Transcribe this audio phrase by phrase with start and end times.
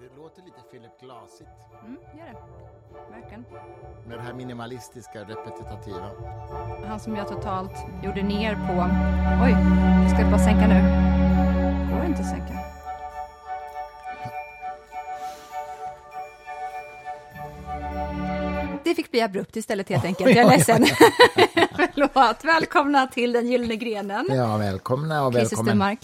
[0.00, 1.50] Det låter lite Philip Glassigt.
[1.84, 2.36] Mm, gör det.
[3.10, 3.44] Verkligen.
[4.06, 6.10] Med det här minimalistiska, repetitiva.
[6.86, 8.72] Han som jag totalt gjorde ner på...
[9.44, 9.52] Oj,
[10.08, 10.80] ska jag bara sänka nu?
[11.94, 12.67] Går inte att sänka?
[18.98, 20.36] Fick bli abrupt istället helt enkelt.
[20.36, 20.86] Jag är ledsen.
[21.76, 22.44] Förlåt.
[22.44, 24.26] Välkomna till Den gyllene grenen.
[24.30, 25.96] Ja, välkomna och välkommen.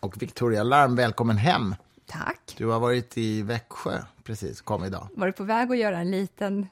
[0.00, 1.74] Och Victoria Larm, välkommen hem.
[2.06, 2.54] Tack.
[2.56, 5.08] Du har varit i Växjö precis, kom idag.
[5.16, 6.66] Var du på väg att göra en liten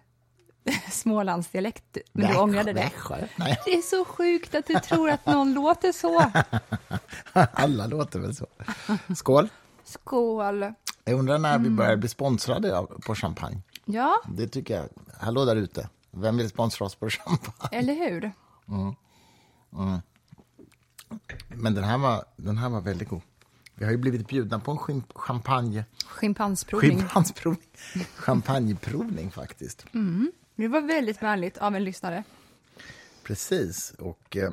[0.90, 2.80] Smålandsdialekt, men du Växjö, ångrade det?
[2.80, 3.16] Växjö?
[3.36, 6.30] Nej, Det är så sjukt att du tror att någon låter så.
[7.32, 8.46] alla låter väl så.
[9.16, 9.48] Skål.
[9.84, 10.72] Skål.
[11.04, 11.62] Jag undrar när Mm.
[11.62, 13.60] vi börjar bli sponsrade på champagne.
[13.84, 14.88] Ja, Det tycker jag.
[15.20, 15.88] Hallå där ute.
[16.10, 17.78] Vem vill sponsra oss på champagne?
[17.78, 18.32] eller hur?
[21.48, 23.20] Men den här var, den här var väldigt god.
[23.74, 25.84] Vi har ju blivit bjudna på en champagne...
[26.06, 26.98] Schimpansprovning.
[26.98, 27.66] Schimpansprovning.
[28.16, 29.86] Champagneprovning, faktiskt.
[30.56, 32.24] Det var väldigt vänligt av en lyssnare.
[33.22, 33.94] Precis.
[33.98, 34.50] Och eh,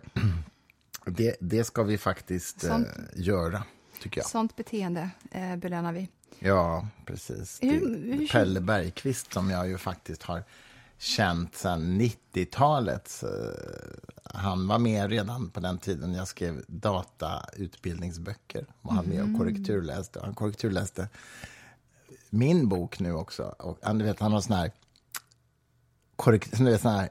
[1.06, 2.88] det, det ska vi faktiskt eh, Sånt.
[3.16, 3.64] göra,
[4.02, 4.28] tycker jag.
[4.30, 6.10] Sånt beteende eh, belönar vi.
[6.40, 7.60] Ja, precis.
[7.62, 10.44] Hur- hur- Pelle Bergqvist, som jag ju faktiskt har
[10.98, 13.24] känt sedan 90-talet.
[13.24, 13.30] eh,
[14.24, 18.66] Han var med redan på den tiden jag skrev datautbildningsböcker.
[18.82, 20.20] Var han med och korrekturläste.
[20.24, 21.10] Han korrekturläste
[22.30, 23.44] min bok nu också.
[23.44, 24.72] Och han, du vet, han har sån här,
[26.16, 27.10] korrekt, sån här,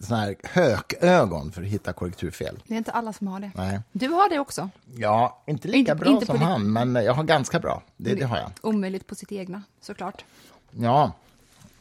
[0.00, 2.58] sån här hökögon för att hitta korrekturfel.
[2.66, 3.50] Det är inte alla som har det.
[3.54, 3.80] Nej.
[3.92, 4.70] Du har det också.
[4.94, 7.82] Ja, inte lika Inte- bra inte som han, men jag har ganska bra.
[7.96, 8.50] Det, det har jag.
[8.62, 10.24] Omöjligt på sitt egna, såklart.
[10.70, 11.12] Ja,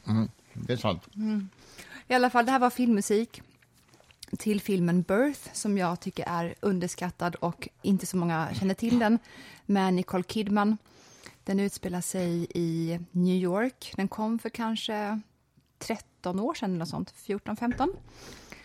[0.07, 1.03] mm, det är sant.
[2.07, 3.41] I alla fall, det här var filmmusik
[4.37, 9.19] till filmen Birth, som jag tycker är underskattad och inte så många känner till den,
[9.65, 10.77] med Nicole Kidman.
[11.43, 13.93] Den utspelar sig i New York.
[13.95, 15.21] Den kom för kanske
[16.27, 17.87] 13 år sedan, eller sånt, 14-15.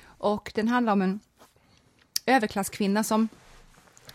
[0.05, 1.21] Och den handlar om en
[2.27, 3.28] överklasskvinna som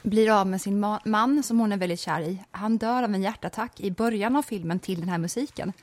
[0.02, 2.44] blir av med sin man som hon är väldigt kär i.
[2.52, 5.74] Han dör av en hjärtattack i början av filmen till den här musiken.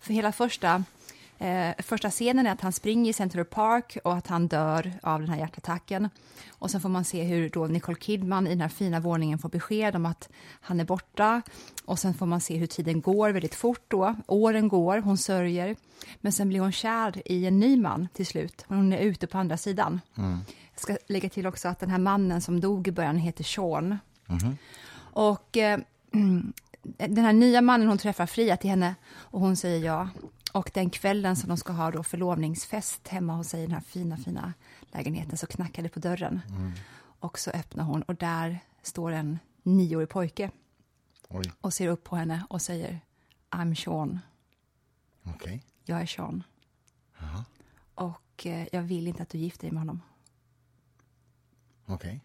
[0.00, 0.84] För hela första,
[1.38, 5.20] eh, första scenen är att han springer i Central Park och att han dör av
[5.20, 6.08] den här hjärtattacken.
[6.58, 9.48] Och sen får man se hur då Nicole Kidman i den här fina våningen får
[9.48, 10.28] besked om att
[10.60, 11.42] han är borta.
[11.84, 14.14] Och sen får man se hur tiden går väldigt fort då.
[14.26, 15.76] Åren går, hon sörjer.
[16.20, 18.64] Men sen blir hon kär i en ny man till slut.
[18.68, 20.00] Hon är ute på andra sidan.
[20.72, 23.98] Jag ska lägga till också att den här mannen som dog i början heter Sean.
[24.98, 25.78] Och eh,
[27.08, 30.08] den här nya mannen hon träffar friar till henne och hon säger ja.
[30.56, 33.80] Och den kvällen som de ska ha då förlovningsfest hemma hos sig i den här
[33.80, 34.52] fina, fina
[34.82, 36.40] lägenheten så knackar det på dörren.
[37.20, 40.50] Och så öppnar hon och där står en nioårig pojke
[41.28, 43.00] Oj, och ser upp på henne och säger
[43.50, 44.18] I'm Sean,
[45.22, 45.62] okej.
[45.84, 46.42] jag är Sean.
[47.94, 50.02] Och eh, jag vill inte att du gifter dig med honom.
[51.86, 52.20] Okej.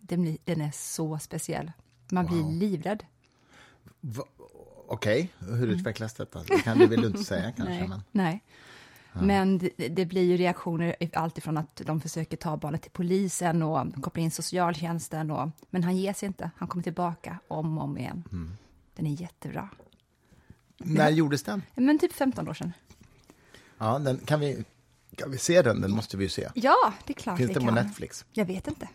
[0.00, 1.72] Den, blir, den är så speciell.
[2.10, 3.04] Man blir livrädd.
[4.00, 4.24] Va-
[4.92, 6.42] Okej, hur utvecklas detta?
[6.42, 7.74] Det kan du väl inte säga kanske?
[7.74, 7.88] Nej.
[7.88, 8.02] Men...
[8.12, 8.42] Nej.
[9.12, 14.02] Men det, det blir ju reaktioner alltifrån att de försöker ta barnet till polisen och
[14.02, 15.30] koppla in socialtjänsten.
[15.30, 16.50] Och, men han ger sig inte.
[16.56, 18.24] Han kommer tillbaka om och om igen.
[18.94, 19.68] Den är jättebra.
[20.78, 21.62] När gjordes den?
[21.74, 22.72] Men typ 15 år sedan.
[23.78, 24.64] Ja, den, kan, vi,
[25.16, 25.80] kan vi se den?
[25.80, 26.48] Den måste vi ju se.
[26.54, 27.70] Ja, det är klart Finns den på.
[27.70, 28.24] Netflix?
[28.32, 28.88] Jag vet inte.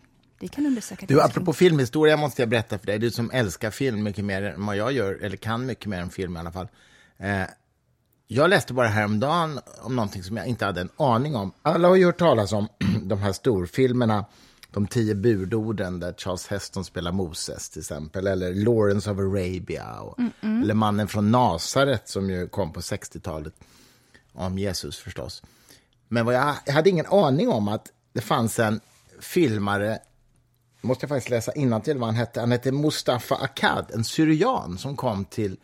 [0.45, 1.05] Vi kan undersöka.
[1.05, 2.99] Du, apropå filmhistoria måste jag berätta för dig.
[2.99, 6.09] Du som älskar film mycket mer än vad jag gör, eller kan mycket mer än
[6.09, 6.67] film i alla fall.
[7.17, 7.43] Eh,
[8.27, 11.51] jag läste bara häromdagen om någonting som jag inte hade en aning om.
[11.61, 12.67] Alla har ju hört talas om
[13.03, 14.25] de här storfilmerna,
[14.71, 20.19] De tio budorden där Charles Heston spelar Moses till exempel, eller Lawrence of Arabia, och,
[20.41, 23.53] eller Mannen från Nasaret som ju kom på 60-talet,
[24.33, 25.43] om Jesus förstås.
[26.07, 28.79] Men vad jag, jag hade ingen aning om att det fanns en
[29.19, 29.99] filmare
[30.85, 32.39] måste jag faktiskt läsa innantill vad han hette.
[32.39, 35.57] Han hette Mustafa Akkad, en syrian som kom till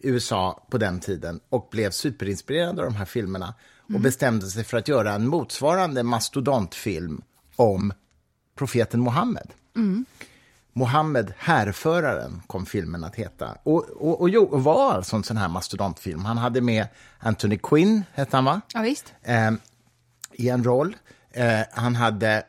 [0.00, 3.54] USA på den tiden och blev superinspirerad av de här filmerna
[3.94, 7.22] och bestämde sig för att göra en motsvarande mastodontfilm
[7.56, 7.92] om
[8.54, 9.50] profeten Muhammed.
[10.72, 13.56] Mohammed, härföraren, kom filmen att heta.
[13.62, 16.24] Och, och, och, jo, och var alltså en sån här mastodontfilm.
[16.24, 16.86] Han hade med
[17.18, 18.60] Anthony Quinn, hette han va?
[18.74, 19.12] Ja, visst.
[19.22, 19.50] eh,
[20.32, 20.96] i en roll.
[21.30, 22.42] Eh, han hade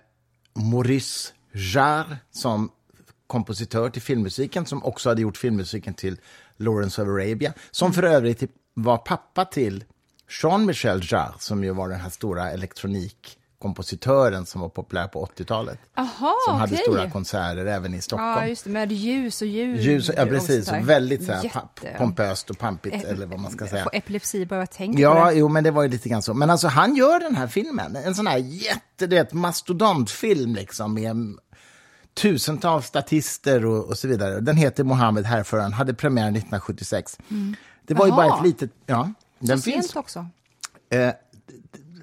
[0.53, 2.71] Maurice Jarre som
[3.27, 6.17] kompositör till filmmusiken som också hade gjort filmmusiken till
[6.57, 7.53] Lawrence of Arabia.
[7.71, 8.43] Som för övrigt
[8.73, 9.83] var pappa till
[10.41, 12.51] Jean-Michel Jarre som ju var den här stora
[13.59, 15.79] kompositören som var populär på 80-talet.
[15.95, 16.83] Jaha, Som hade okej.
[16.83, 18.29] stora konserter även i Stockholm.
[18.31, 19.79] Ja, just det, med ljus och ljud.
[19.81, 20.81] Ljus, ja och precis, sådär.
[20.81, 23.83] väldigt så här, Jätte- pompöst och pampigt, Eh, eller vad man ska säga.
[23.83, 25.35] Får epilepsi bara jag tänker Ja, på det.
[25.37, 26.33] jo, men det var ju lite grann så.
[26.33, 30.93] Men alltså, han gör den här filmen, en sån här jätte, du vet, mastodontfilm liksom,
[30.93, 31.15] med
[32.21, 34.39] tusentals statister och, och så vidare.
[34.39, 37.17] Den heter Mohammed härföraren, hade premiär 1976.
[37.87, 38.19] Det var ju Mm.
[38.23, 38.29] Jaha.
[38.29, 38.71] bara ett litet...
[38.85, 39.85] Ja, den Så finns.
[39.85, 40.19] sent också.
[40.89, 40.97] Eh,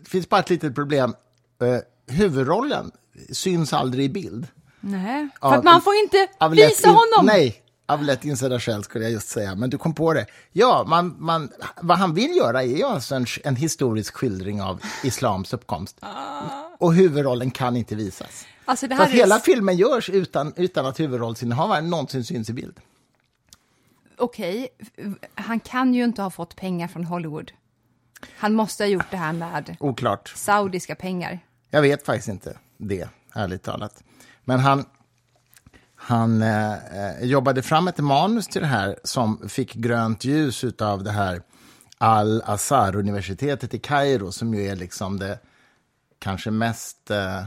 [0.02, 1.14] det finns bara ett litet problem.
[1.62, 2.90] Eh, huvudrollen
[3.32, 4.46] syns aldrig i bild.
[4.80, 7.26] Nej, för att man får inte visa honom.
[7.26, 9.54] Nej, av lätt insedda skäl skulle jag just säga.
[9.54, 10.26] Men du kom på det.
[10.52, 11.50] Ja, man, man,
[11.80, 16.00] vad han vill göra är ju alltså en, en historisk skildring av islams uppkomst.
[16.78, 18.46] Och huvudrollen kan inte visas.
[18.64, 22.80] Alltså Så att är hela filmen görs utan, utan att huvudrollsinnehavaren någonsin syns i bild.
[24.18, 24.68] okej,
[25.34, 27.52] han kan ju inte ha fått pengar från Hollywood.
[28.36, 30.32] Han måste ha gjort det här med Oklart.
[30.36, 31.38] saudiska pengar.
[31.70, 34.02] Jag vet faktiskt inte det, ärligt talat.
[34.44, 34.84] Men han,
[36.04, 41.02] han eh, eh, jobbade fram ett manus till det här som fick grönt ljus av
[41.04, 41.42] det här
[41.98, 45.38] Al-Azhar-universitetet i Kairo som ju är liksom det
[46.18, 47.44] kanske mest eh,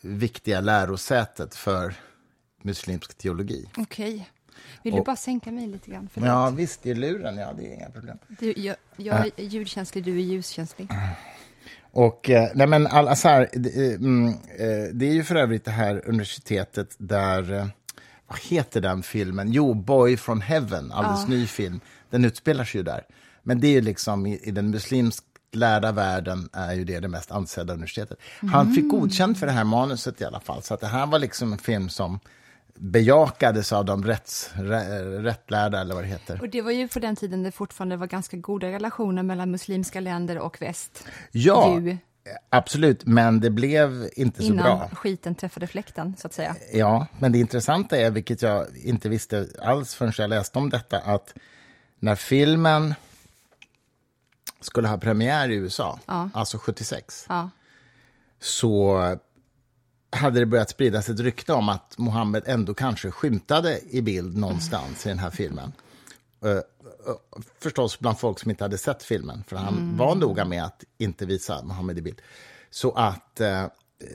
[0.00, 1.94] viktiga lärosätet för
[2.62, 3.68] muslimsk teologi.
[3.76, 4.30] Okej.
[4.82, 6.08] Vill du Och- bara sänka mig lite grann?
[6.12, 6.28] Förlåt.
[6.28, 8.18] Ja, visst, i luren, ja, det är inga problem.
[8.28, 10.88] Du, jag, jag är ljudkänslig, du är ljuskänslig.
[11.94, 15.70] Och, eh, nej men Al-Azhar, det, eh, mm, eh, det är ju för övrigt det
[15.70, 17.70] här universitetet där,
[18.28, 19.52] vad heter den filmen?
[19.52, 21.80] Jo, Boy from Heaven, alldeles ny film.
[22.10, 23.02] Den utspelar sig ju där.
[23.42, 27.08] Men det är ju liksom i, i den muslimsk lärda världen är ju det det
[27.08, 28.18] mest ansedda universitetet.
[28.52, 31.18] Han fick godkänt för det här manuset i alla fall, så att det här var
[31.18, 32.20] liksom en film som
[32.74, 36.40] bejakades av de rätts, rä, rättlärda, eller vad det heter.
[36.42, 40.00] Och det var ju på den tiden det fortfarande var ganska goda relationer mellan muslimska
[40.00, 41.04] länder och väst.
[41.32, 41.96] Ja, Ju,
[42.50, 44.88] absolut, men det blev inte så innan bra.
[44.94, 46.56] skiten träffade fläkten, så att säga.
[46.72, 50.98] Ja, men det intressanta är, vilket jag inte visste alls förrän jag läste om detta,
[50.98, 51.34] att
[51.98, 52.94] när filmen
[54.60, 56.30] skulle ha premiär i USA, Ja.
[56.34, 57.50] alltså 76, Ja.
[58.40, 59.00] så
[60.14, 65.06] hade det börjat spridas ett rykte om att Mohammed ändå kanske skymtade i bild någonstans
[65.06, 65.72] i den här filmen.
[66.44, 66.60] Eh, eh,
[67.60, 71.26] förstås bland folk som inte hade sett filmen, för han var noga med att inte
[71.26, 72.22] visa Mohammed i bild.
[72.70, 73.66] Så att eh,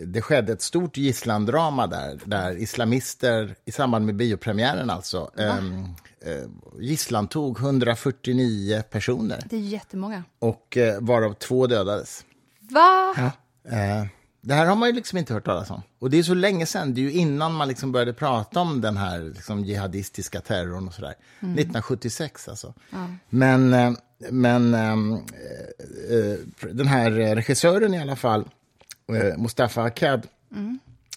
[0.06, 5.84] det skedde ett stort gisslandrama där, där islamister i samband med biopremiären alltså ehm,
[6.26, 6.50] eh,
[6.80, 10.24] gisslantog 149 personer Det är jättemånga.
[10.40, 12.26] och eh, varav två dödades.
[12.60, 13.16] Va?
[13.70, 14.06] Eh,
[14.42, 15.82] det här har man ju liksom inte hört talas om.
[16.00, 18.82] Och det är så länge sedan, det är ju innan man liksom började prata om
[18.82, 21.16] den här liksom, jihadistiska terrorn och sådär.
[21.40, 22.74] 1976 alltså.
[23.30, 23.92] Men, eh,
[24.32, 24.92] men eh,
[26.18, 26.40] eh,
[26.72, 28.50] den här regissören i alla fall,
[29.38, 30.28] Mustafa Akkad,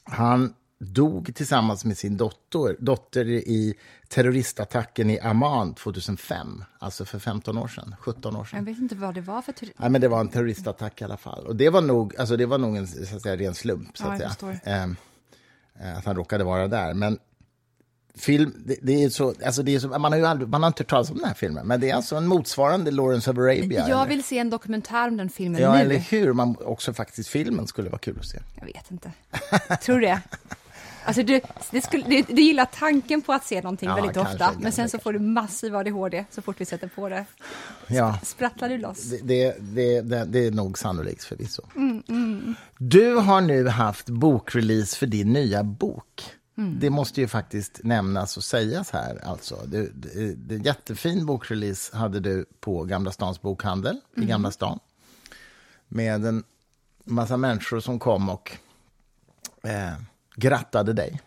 [0.04, 3.74] han dog tillsammans med sin dotter, dotter i
[4.08, 8.58] terroristattacken i Amman 2005, alltså för 15 år sedan, 17 år sedan.
[8.58, 9.54] Jag vet inte vad det var för.
[9.76, 11.46] Nej, men det var en terroristattack i alla fall.
[11.46, 14.04] Och det var nog, alltså det var nog en så att säga, ren slump, så
[14.04, 14.60] Ja, att jag säga.
[14.64, 14.96] Ehm,
[15.80, 16.94] eh, att han råkade vara där.
[16.94, 17.18] Men
[18.14, 20.68] film, det, det är så, alltså det är så, man har ju aldrig, man har
[20.68, 23.38] inte hört talas om den här filmen, men det är alltså en motsvarande Lawrence of
[23.38, 23.88] Arabia.
[23.88, 24.08] Jag eller?
[24.08, 25.80] vill se en dokumentär om den filmen Ja, nu.
[25.80, 26.32] eller hur?
[26.32, 28.38] Man, också faktiskt filmen skulle vara kul att se.
[28.60, 29.12] Jag vet inte.
[29.82, 30.20] Tror du det?
[31.04, 31.40] Alltså du,
[31.70, 34.62] det skulle, du, du gillar tanken på att se någonting Ja, väldigt kanske, ofta, kanske,
[34.62, 37.24] men sen så får du massiv ADHD så fort vi sätter på det.
[37.86, 38.18] Ja.
[38.22, 39.02] Sprattlar du loss?
[39.22, 41.62] Det, det, det, det, är nog sannolikt förvisso.
[41.76, 46.24] Mm, Du har nu haft bokrelease för din nya bok.
[46.58, 46.78] Mm.
[46.80, 49.24] Det måste ju faktiskt nämnas och sägas här.
[49.24, 49.58] Alltså.
[49.66, 54.28] Det, det, det, jättefin bokrelease hade du på Gamla stans bokhandel Mm.
[54.28, 54.78] i Gamla stan.
[55.88, 56.44] Med en
[57.04, 58.52] massa människor som kom och
[59.62, 59.92] eh,
[60.36, 61.20] grattade dig.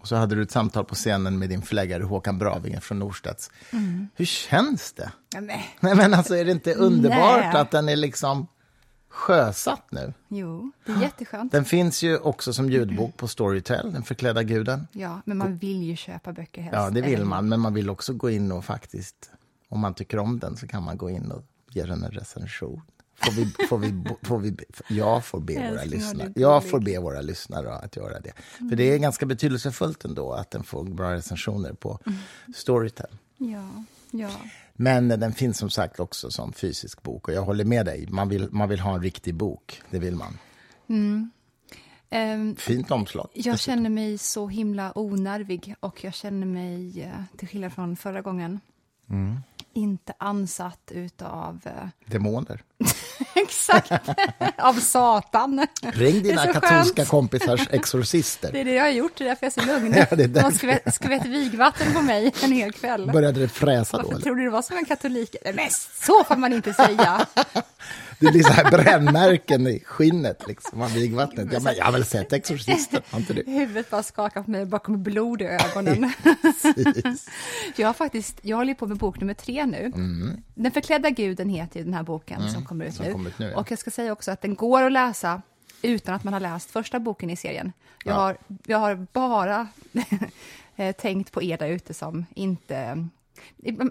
[0.00, 3.50] Och så hade du ett samtal på scenen med din förläggare Håkan Bravinge från Norstedts.
[3.70, 4.08] Mm.
[4.14, 5.12] Hur känns det?
[5.34, 5.76] Ja, nej.
[5.80, 7.56] Nej, men alltså, är det inte underbart Nej.
[7.56, 8.46] att den är liksom
[9.08, 10.12] sjösatt nu?
[10.28, 11.52] Jo, det är jätteskönt.
[11.52, 14.88] Den finns ju också som ljudbok på Storytel, Den förklädda guden.
[14.92, 16.76] Ja, men man vill ju köpa böcker helst.
[16.76, 19.30] Ja, det vill man, men man vill också gå in och faktiskt,
[19.68, 22.82] om man tycker om den så kan man gå in och ge den en recension.
[23.16, 24.56] Får vi, får vi, får vi,
[24.88, 28.32] jag får be våra lyssnare, jag får be våra lyssnare att göra det.
[28.68, 31.98] För det är ganska betydelsefullt ändå att den får bra recensioner på
[32.54, 33.06] Storytel.
[33.38, 34.30] Ja, ja.
[34.74, 38.28] Men den finns som sagt också som fysisk bok och jag håller med dig, man
[38.28, 40.38] vill, man vill ha en riktig bok, det vill man.
[42.10, 43.28] Ehm, Fint omslag.
[43.34, 48.22] jag känner mig så himla onervig och jag känner mig, eh, till skillnad från förra
[48.22, 48.60] gången,
[49.10, 49.36] Mm.
[49.76, 51.60] Inte ansatt utav...
[51.64, 51.72] eh,
[52.06, 52.62] Demoner.
[53.34, 53.92] Exakt,
[54.58, 55.66] av Satan.
[55.82, 57.08] Ring dina katolska skönt.
[57.08, 58.52] kompisars exorcister.
[58.52, 59.94] Det är det jag har gjort, det är därför jag är så lugn.
[60.10, 60.50] Ja, det är De därför.
[60.58, 63.10] skvätt, skvätt vigvatten på mig en hel kväll.
[63.12, 64.08] Började det fräsa då?
[64.08, 65.36] Varför tror du det var som en katolik?
[65.54, 65.70] Men
[66.04, 67.26] så får man inte säga.
[68.20, 71.48] Det blir så här brännmärken i skinnet, liksom, av vigvattnet.
[71.52, 73.42] Ja, men jag har väl sett Exorcisten, har inte du?
[73.46, 76.12] Huvudet bara skakar på mig, bara kommer blod i ögonen.
[77.76, 79.92] Jag har faktiskt, jag håller på med bok nummer tre nu.
[80.54, 82.96] Den förklädda guden heter ju den här boken som kommer ut Mm.
[82.96, 83.12] som nu.
[83.12, 83.56] kommer ut nu, ja.
[83.60, 85.42] Och jag ska säga också att den går att läsa
[85.82, 87.72] utan att man har läst första boken i serien.
[88.04, 88.18] Jag, Ja.
[88.20, 89.68] har, jag har bara
[90.76, 93.08] eh, tänkt på er där ute som inte...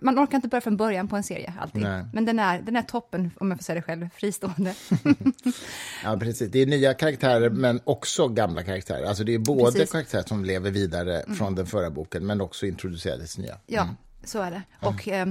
[0.01, 1.81] Man orkar inte börja från början på en serie alltid.
[1.81, 2.05] Nej.
[2.13, 4.73] Men den är, den är toppen, om jag får säga det själv, fristående.
[6.03, 6.51] Ja, precis.
[6.51, 9.05] Det är nya karaktärer, men också gamla karaktärer.
[9.05, 9.91] Alltså det är både Precis.
[9.91, 13.57] karaktärer som lever vidare från den förra boken, men också introducerades nya.
[13.65, 13.89] Ja,
[14.23, 14.61] så är det.
[14.79, 15.27] Och eh,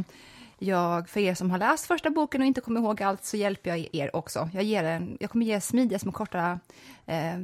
[0.64, 3.70] jag, för er som har läst första boken och inte kommer ihåg allt så hjälper
[3.70, 4.50] jag er också.
[4.52, 6.58] Jag, ger en, jag kommer ge smidiga små korta
[7.06, 7.40] eh,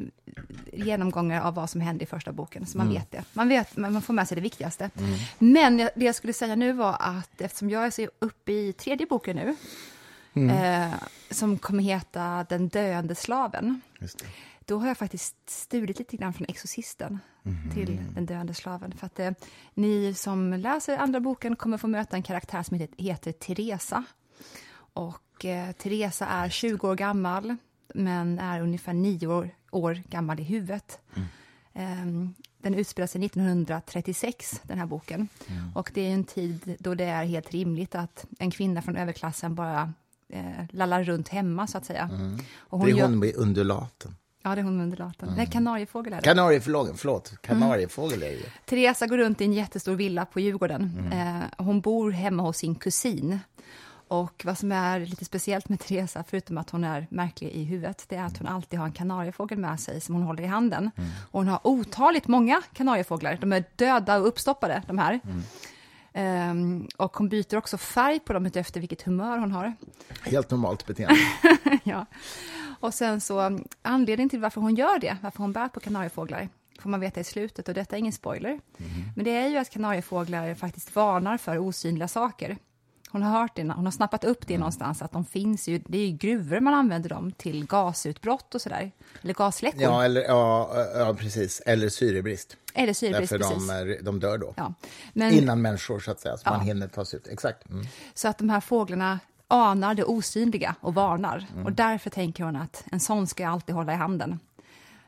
[0.73, 3.25] genomgångar av vad som hände i första boken, så man vet det.
[3.33, 4.91] Man, vet, man får med sig det viktigaste.
[5.39, 8.73] Men jag, det jag skulle säga nu var att eftersom jag är så uppe i
[8.73, 9.57] tredje boken nu,
[10.51, 10.95] eh,
[11.31, 13.81] som kommer heta Den döende slaven.
[14.71, 17.19] Då har jag faktiskt stulit lite grann från Exorcisten
[17.75, 18.93] till Den döende slaven.
[18.93, 19.31] För att eh,
[19.75, 24.05] ni som läser andra boken kommer få möta en karaktär som heter, heter Teresa.
[24.93, 27.57] Och eh, Teresa är 20 år gammal,
[27.95, 30.99] men är ungefär 9 år, år gammal i huvudet.
[31.75, 35.29] Ehm, den utspelar sig 1936, den här boken.
[35.75, 39.55] Och det är en tid då det är helt rimligt att en kvinna från överklassen
[39.55, 39.93] bara
[40.29, 42.11] eh, lallar runt hemma, så att säga.
[42.59, 44.17] Och Det är gör- hon med undulaten.
[44.43, 45.33] Ja, det är hon med undulaten.
[45.37, 46.23] Nej, kanariefågel är det.
[46.23, 47.33] Kanariefågel, förlåt.
[47.41, 48.67] Kanariefågel är det.
[48.67, 51.11] Teresa går runt i en jättestor villa på Djurgården.
[51.13, 51.37] Mm.
[51.37, 53.39] Eh, hon bor hemma hos sin kusin.
[54.09, 58.05] Och vad som är lite speciellt med Teresa, förutom att hon är märklig i huvudet,
[58.09, 60.91] det är att hon alltid har en kanariefågel med sig som hon håller i handen.
[60.97, 61.11] Mm.
[61.31, 63.39] Och hon har otaligt många kanariefåglar.
[63.41, 65.21] De är döda och uppstoppade, de här.
[65.25, 65.43] Mm.
[66.13, 69.75] Ehm, och hon byter också färg på dem efter vilket humör hon har.
[70.23, 71.21] Helt normalt beteende.
[71.85, 72.07] ja.
[72.81, 76.49] Och sen så, anledningen till varför hon gör det, varför hon bär på kanariefåglar,
[76.81, 78.61] får man veta i slutet, och detta är ingen spoiler.
[79.17, 82.57] Men det är ju att kanariefåglar faktiskt varnar för osynliga saker.
[83.13, 85.99] Hon har hört det, hon har snappat upp det någonstans, att de finns ju, det
[85.99, 88.91] är ju gruvor man använder dem till gasutbrott och sådär,
[89.23, 91.61] eller gasläckor, Ja, eller, ja, ja, precis.
[91.67, 92.57] Eller syrebrist.
[92.75, 93.69] eller syrebrist, Därför precis.
[93.69, 94.55] de, de dör då.
[94.57, 94.75] Ja.
[95.13, 96.37] Men, Innan människor, så att säga.
[96.37, 96.51] Så Ja.
[96.51, 97.27] man hinner ta sig ut.
[97.29, 97.69] Exakt.
[97.71, 97.87] Mm.
[98.15, 101.47] Så att de här fåglarna anar det osynliga och varnar.
[101.53, 101.67] Mm.
[101.67, 104.41] Och därför tänker hon att en sån ska jag alltid hålla i handen.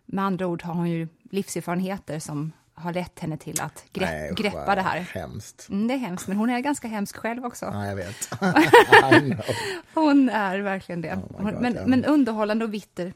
[0.07, 4.33] Med andra ord har hon ju livserfarenheter som har lett henne till att grepp, Nej,
[4.37, 5.01] greppa det här.
[5.01, 5.69] Hemskt.
[5.69, 7.67] Mm, det är hemskt, men hon är ganska hemsk själv också.
[7.67, 8.31] Ja, jag vet.
[9.95, 11.15] Hon är verkligen det.
[11.15, 11.87] Oh Hon, God, men, ja.
[11.87, 13.13] men underhållande och bitter.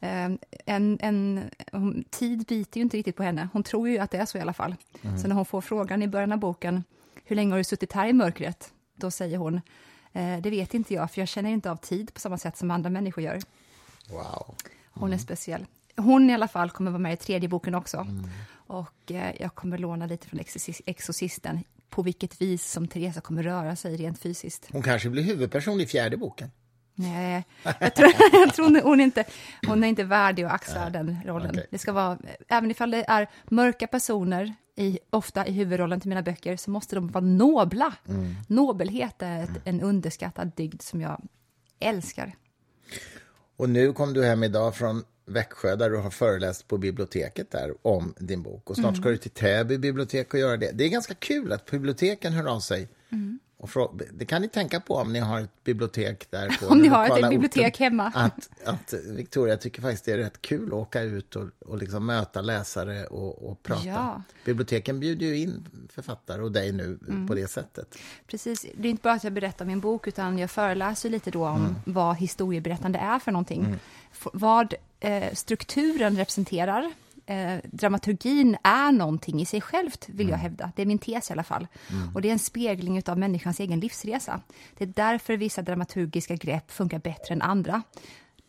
[0.00, 0.30] Eh,
[0.66, 3.48] en, en, hon, tid biter ju inte riktigt på henne.
[3.52, 4.74] Hon tror ju att det är så i alla fall.
[5.02, 5.18] Mm.
[5.18, 6.84] Så när hon får frågan i början av boken,
[7.24, 8.72] hur länge har du suttit här i mörkret?
[8.96, 9.60] Då säger hon,
[10.12, 12.70] eh, det vet inte jag, för jag känner inte av tid på samma sätt som
[12.70, 13.40] andra människor gör.
[14.10, 14.54] Wow.
[14.90, 15.12] Hon Mm.
[15.14, 15.66] är speciell.
[15.96, 17.96] Hon i alla fall kommer vara med i tredje boken också.
[17.96, 18.28] Mm.
[18.72, 23.42] Och eh, jag kommer låna lite från Exorcis- Exorcisten, på vilket vis som Teresa kommer
[23.42, 24.68] röra sig rent fysiskt.
[24.72, 26.50] Hon kanske blir huvudperson i fjärde boken.
[26.94, 27.44] Nej,
[27.80, 29.24] jag tror, jag tror hon, inte,
[29.66, 31.50] hon är inte värdig att axla den rollen.
[31.50, 31.66] okej.
[31.70, 36.22] Det ska vara, även ifall det är mörka personer, i, ofta i huvudrollen till mina
[36.22, 37.94] böcker, så måste de vara nobla.
[38.46, 41.22] Nobelhet är ett, en underskattad dygd som jag
[41.78, 42.34] älskar.
[43.56, 47.74] Och nu kom du hem idag från Växjö där du har föreläst på biblioteket där
[47.82, 48.70] om din bok.
[48.70, 49.12] Och snart ska Mm.
[49.12, 50.70] du till Täby bibliotek och göra det.
[50.72, 52.88] Det är ganska kul att biblioteken hör av sig.
[53.12, 53.38] Mm.
[53.56, 53.70] Och
[54.12, 57.18] det kan ni tänka på om ni har ett bibliotek där på Om ni har
[57.18, 57.84] ett bibliotek orten.
[57.84, 58.04] hemma.
[58.14, 62.06] Att, att Victoria tycker faktiskt det är rätt kul att åka ut och, och liksom
[62.06, 63.86] möta läsare och, och prata.
[63.86, 64.22] Ja.
[64.44, 67.26] Biblioteken bjuder ju in författare och dig nu Mm.
[67.28, 67.98] på det sättet.
[68.26, 71.46] Precis, det är inte bara att jag berättar min bok, utan jag föreläser lite då
[71.46, 73.76] om vad historieberättande är för någonting.
[74.12, 76.92] F- vad eh, strukturen representerar.
[77.26, 80.72] Eh, dramaturgin är någonting i sig självt, vill jag hävda.
[80.76, 81.66] Det är min tes i alla fall.
[82.14, 84.40] Och det är en spegling av människans egen livsresa.
[84.78, 87.82] Det är därför vissa dramaturgiska grepp funkar bättre än andra.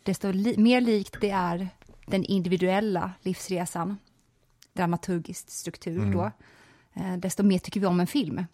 [0.03, 1.69] Desto li- mer likt det är
[2.07, 3.97] den individuella livsresan,
[4.73, 6.31] dramaturgisk struktur då,
[6.93, 8.45] eh, desto mer tycker vi om en film.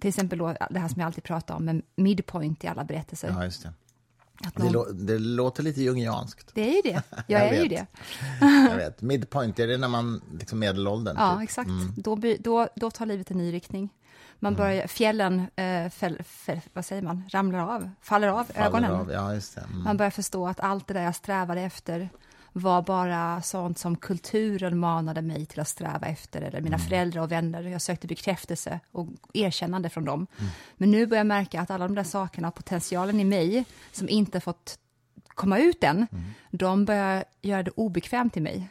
[0.00, 3.28] Till exempel då, det här som jag alltid pratar om, med midpoint i alla berättelser.
[3.28, 3.72] Ja,
[4.44, 4.62] just det.
[4.62, 6.50] Någon, lå, det låter lite jungianskt.
[6.54, 7.02] det är ju det.
[7.10, 7.70] Jag, Jag är ju vet.
[8.40, 8.46] det.
[8.70, 9.02] Jag vet.
[9.02, 11.16] Midpoint, är det när man liksom medelåldern?
[11.18, 11.42] Ja, typ?
[11.42, 11.70] exakt.
[11.96, 13.90] Då, by, då, då tar livet en ny riktning.
[14.38, 18.92] Man börjar, fjällen, eh, fäll, fäll, vad säger man, ramlar av, faller av Faller ögonen.
[18.92, 19.10] Av.
[19.12, 19.30] Ja.
[19.30, 19.82] Mm.
[19.84, 22.08] Man börjar förstå att allt det där jag strävade efter
[22.52, 27.32] var bara sånt som kulturen manade mig till att sträva efter, eller mina föräldrar och
[27.32, 27.62] vänner.
[27.62, 30.26] Jag sökte bekräftelse och erkännande från dem.
[30.76, 34.40] Men nu börjar jag märka att alla de där sakerna, potentialen i mig, som inte
[34.40, 34.78] fått
[35.28, 36.06] komma ut än,
[36.50, 38.68] de börjar göra det obekvämt i mig.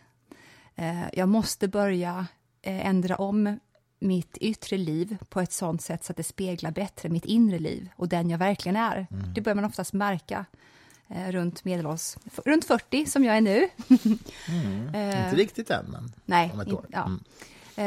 [0.76, 2.28] Eh, jag måste börja
[2.62, 3.60] eh, ändra om
[4.00, 7.90] mitt yttre liv på ett sånt sätt så att det speglar bättre mitt inre liv
[7.96, 9.08] och den jag verkligen är.
[9.36, 10.46] Det börjar man oftast märka
[11.16, 12.16] runt medelålders,
[12.46, 13.70] runt 40 som jag är nu.
[14.94, 16.86] Eh, Inte riktigt än, men Nej, om ett år.
[16.90, 17.04] ja.
[17.06, 17.22] Mm.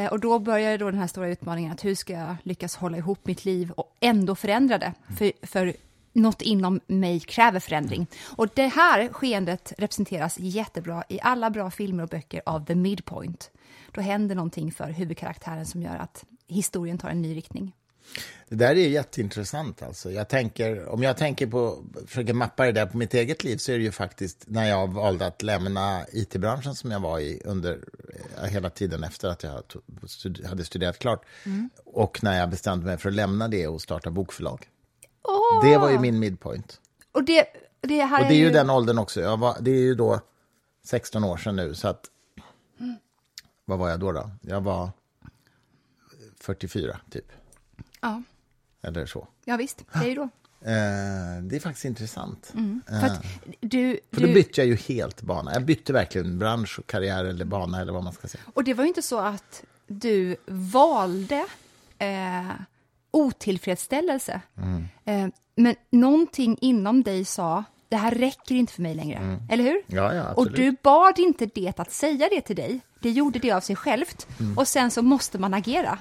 [0.04, 2.96] Eh, Och då börjar då den här stora utmaningen att hur ska jag lyckas hålla
[2.96, 4.92] ihop mitt liv och ändå förändra det?
[5.18, 5.74] För, för
[6.12, 8.06] något inom mig kräver förändring.
[8.36, 13.50] Och det här skeendet representeras jättebra i alla bra filmer och böcker av The Midpoint.
[13.92, 17.72] Då händer någonting för huvudkaraktären som gör att historien tar en ny riktning.
[18.48, 19.82] Det där är jätteintressant.
[19.82, 20.10] Alltså.
[20.10, 23.72] Jag tänker, om jag tänker på, försöker mappa det där på mitt eget liv så
[23.72, 27.78] är det ju faktiskt när jag valde att lämna it-branschen som jag var i under
[28.36, 29.62] eh, hela tiden efter att jag
[30.48, 31.24] hade studerat klart.
[31.84, 34.68] Och när jag bestämde mig för att lämna det och starta bokförlag.
[35.22, 35.70] Åh!
[35.70, 36.80] Det var ju min midpoint.
[37.12, 37.46] Och det,
[37.80, 39.20] det här Och det är ju den åldern också.
[39.20, 40.20] Jag var, det är ju då
[40.84, 42.04] 16 år sedan nu, så att...
[43.64, 44.12] Vad var jag då?
[44.12, 44.30] då?
[44.40, 44.90] Jag var
[46.40, 47.32] 44, typ.
[48.04, 48.22] Ja,
[48.82, 49.28] Eller så.
[49.44, 50.28] ja, visst, det är ju då.
[50.66, 52.52] Eh, det är faktiskt intressant.
[53.00, 53.22] För att
[53.60, 55.52] du, För då du, bytte jag ju helt bana.
[55.52, 58.42] Jag bytte verkligen bransch och karriär eller bana eller vad man ska säga.
[58.54, 61.46] Och det var ju inte så att du valde
[61.98, 62.50] eh,
[63.10, 64.40] otillfredsställelse.
[65.04, 69.38] Eh, men någonting inom dig sa, det här räcker inte för mig längre.
[69.50, 69.82] Eller hur?
[69.86, 72.80] Ja, ja, och du bad inte det att säga det till dig.
[73.00, 74.26] Det gjorde det av sig självt.
[74.56, 75.98] Och sen så måste man agera.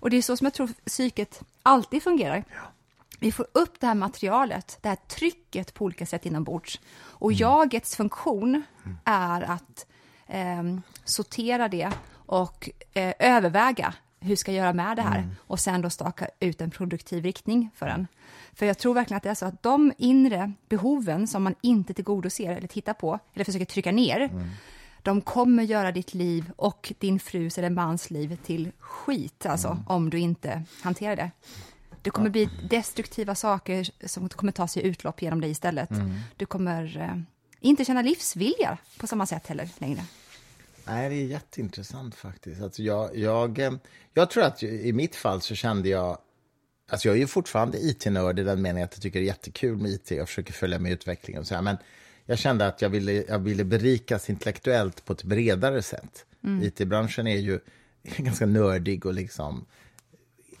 [0.00, 2.44] Och det är så som jag tror psyket alltid fungerar.
[3.18, 6.80] Vi får upp det här materialet, det här trycket på olika sätt inombords.
[6.96, 8.62] Och jagets funktion
[9.04, 9.86] är att
[10.26, 11.92] ehm, sortera det
[12.26, 16.60] och eh, överväga hur ska jag göra med det här och sen då staka ut
[16.60, 18.06] en produktiv riktning för den.
[18.52, 21.94] För jag tror verkligen att det är så att de inre behoven som man inte
[21.94, 24.30] tillgodoser eller tittar på eller försöker trycka ner,
[25.02, 30.10] de kommer göra ditt liv och din frus eller mans liv till skit, alltså, om
[30.10, 31.30] du inte hanterar det.
[32.02, 35.90] Det kommer bli destruktiva saker som kommer ta sig utlopp genom dig istället.
[36.36, 37.22] Du kommer eh,
[37.60, 40.04] inte känna livsvilja på samma sätt heller längre.
[40.84, 42.62] Nej, det är jätteintressant faktiskt.
[42.62, 43.72] Alltså jag, jag, eh,
[44.14, 46.18] jag tror att i mitt fall så kände jag...
[46.90, 49.76] Alltså jag är ju fortfarande it-nörd i den meningen att jag tycker det är jättekul
[49.76, 50.10] med it.
[50.10, 51.62] Jag försöker följa med utvecklingen och så här.
[51.62, 51.76] Men
[52.30, 56.24] jag kände att jag ville, jag ville berikas intellektuellt på ett bredare sätt.
[56.62, 57.60] It-branschen är ju
[58.16, 59.66] ganska nördig och liksom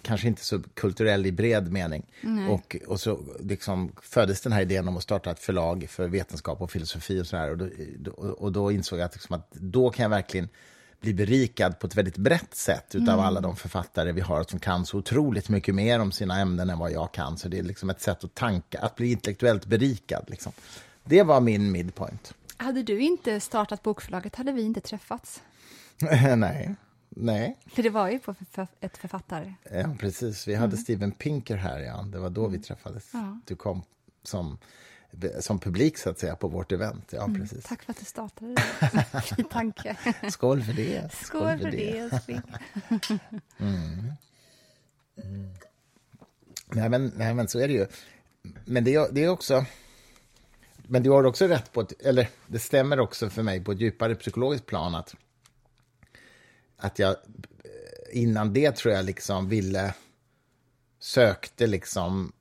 [0.02, 2.06] kanske inte så kulturell i bred mening.
[2.50, 6.60] Och, och så liksom föddes den här idén om att starta ett förlag för vetenskap
[6.60, 7.50] och filosofi och så här.
[7.50, 7.58] Och
[7.98, 10.48] då, och då insåg jag att, liksom att då kan jag verkligen
[11.00, 14.86] bli berikad på ett väldigt brett sätt utav alla de författare vi har som kan
[14.86, 17.38] så otroligt mycket mer om sina ämnen än vad jag kan.
[17.38, 20.24] Så det är liksom ett sätt att tanka, att bli intellektuellt berikad.
[20.28, 20.52] Liksom.
[21.04, 22.34] Det var min midpoint.
[22.56, 25.42] Hade du inte startat bokförlaget hade vi inte träffats.
[26.36, 26.74] Nej,
[27.08, 27.58] nej.
[27.66, 28.34] För det var ju på
[28.80, 29.54] ett författare.
[29.72, 30.48] Ja, precis.
[30.48, 32.02] Vi hade Steven Pinker här, ja.
[32.02, 33.10] Det var då vi träffades.
[33.12, 33.40] Ja.
[33.46, 33.82] Du kom
[34.22, 34.58] som,
[35.40, 37.12] som publik, så att säga, på vårt event.
[37.12, 37.64] Ja, precis.
[37.64, 39.42] Tack för att du startade det.
[39.50, 39.96] Tanke.
[40.30, 41.12] Skål för det.
[41.14, 42.42] Skål för det, älskling.
[46.72, 47.86] Nej men, nej, men så är det ju.
[48.64, 49.64] Men det, är- det är också...
[50.92, 53.80] Men du har också rätt på ett, eller det stämmer också för mig på ett
[53.80, 55.14] djupare psykologiskt plan att,
[56.76, 57.16] att jag
[58.12, 59.94] innan det tror jag liksom ville,
[61.00, 62.32] sökte liksom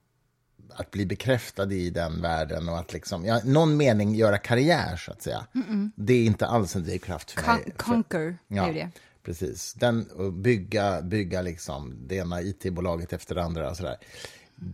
[0.73, 5.12] att bli bekräftad i den världen och att liksom, ja, någon mening göra karriär så
[5.12, 5.47] att säga.
[5.95, 7.63] Det är inte alls en drivkraft för mig.
[7.65, 8.89] Con- conquer Ja, är det.
[9.23, 9.73] precis.
[9.73, 13.97] Den, och bygga, bygga liksom det ena it-bolaget efter det andra och sådär.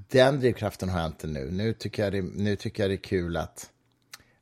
[0.07, 1.51] Den drivkraften har jag inte nu.
[1.51, 3.71] Nu tycker jag det, nu tycker jag det är kul att...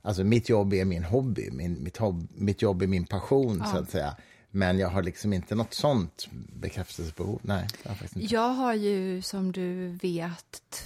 [0.02, 3.76] Alltså mitt jobb är min hobby, min, mitt, hobb, mitt jobb är min passion så
[3.76, 4.16] att säga.
[4.50, 6.28] Men jag har liksom inte något sånt
[6.60, 7.40] bekräftelsebehov.
[7.42, 8.34] Nej, har jag faktiskt inte.
[8.34, 10.84] Jag har ju, som du vet,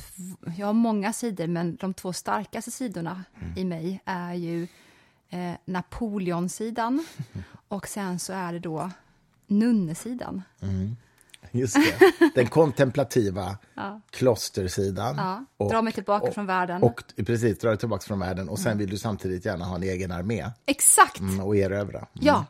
[0.57, 3.25] jag har många sidor, men de två starkaste sidorna
[3.57, 4.67] i mig är ju
[5.31, 7.07] eh, Napoleonsidan
[7.69, 8.91] och sen så är det då
[9.47, 10.43] nunnesidan.
[11.51, 12.31] Just det.
[12.35, 13.57] Den kontemplativa
[14.11, 15.17] klostersidan.
[15.59, 16.83] Ja, dra mig tillbaka från världen.
[16.83, 18.49] Och, precis, dra dig tillbaka från världen.
[18.49, 21.21] Och sen vill du samtidigt gärna ha en egen armé Exakt!
[21.21, 21.99] mm, och erövra.
[21.99, 22.07] Mm.
[22.21, 22.47] Ja.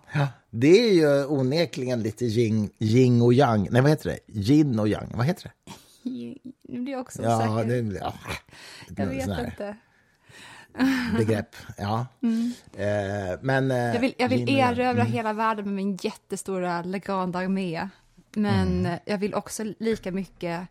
[0.50, 3.68] Det är ju onekligen lite yin, yin och yang.
[3.70, 4.38] Nej, vad heter det?
[4.40, 5.12] Yin och yang.
[5.14, 5.72] Vad heter det?
[6.68, 7.82] Nu blir jag också Ja, osäker.
[7.82, 7.98] det.
[7.98, 8.14] Ja,
[8.96, 9.76] jag vet inte.
[11.16, 11.56] Begrepp.
[11.78, 12.06] Ja.
[12.76, 13.70] Eh, men...
[13.70, 17.88] eh, Jag vill, jag vill och erövra hela världen med min jättestora legandarmé.
[18.38, 18.98] Men Mm.
[19.04, 20.68] jag vill också lika mycket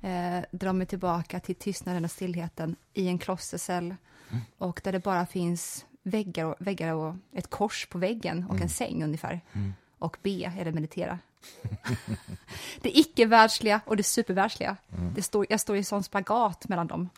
[0.00, 3.84] eh, dra mig tillbaka till tystnaden och stillheten i en klostercell.
[4.30, 4.42] Mm.
[4.58, 8.62] Och där det bara finns väggar och, väggar och ett kors på väggen och Mm.
[8.62, 9.40] en säng ungefär.
[9.98, 11.18] Och be eller meditera.
[12.82, 14.76] det icke-världsliga och det supervärldsliga.
[14.98, 15.14] Mm.
[15.14, 17.08] Det står, jag står i sån spagat mellan dem.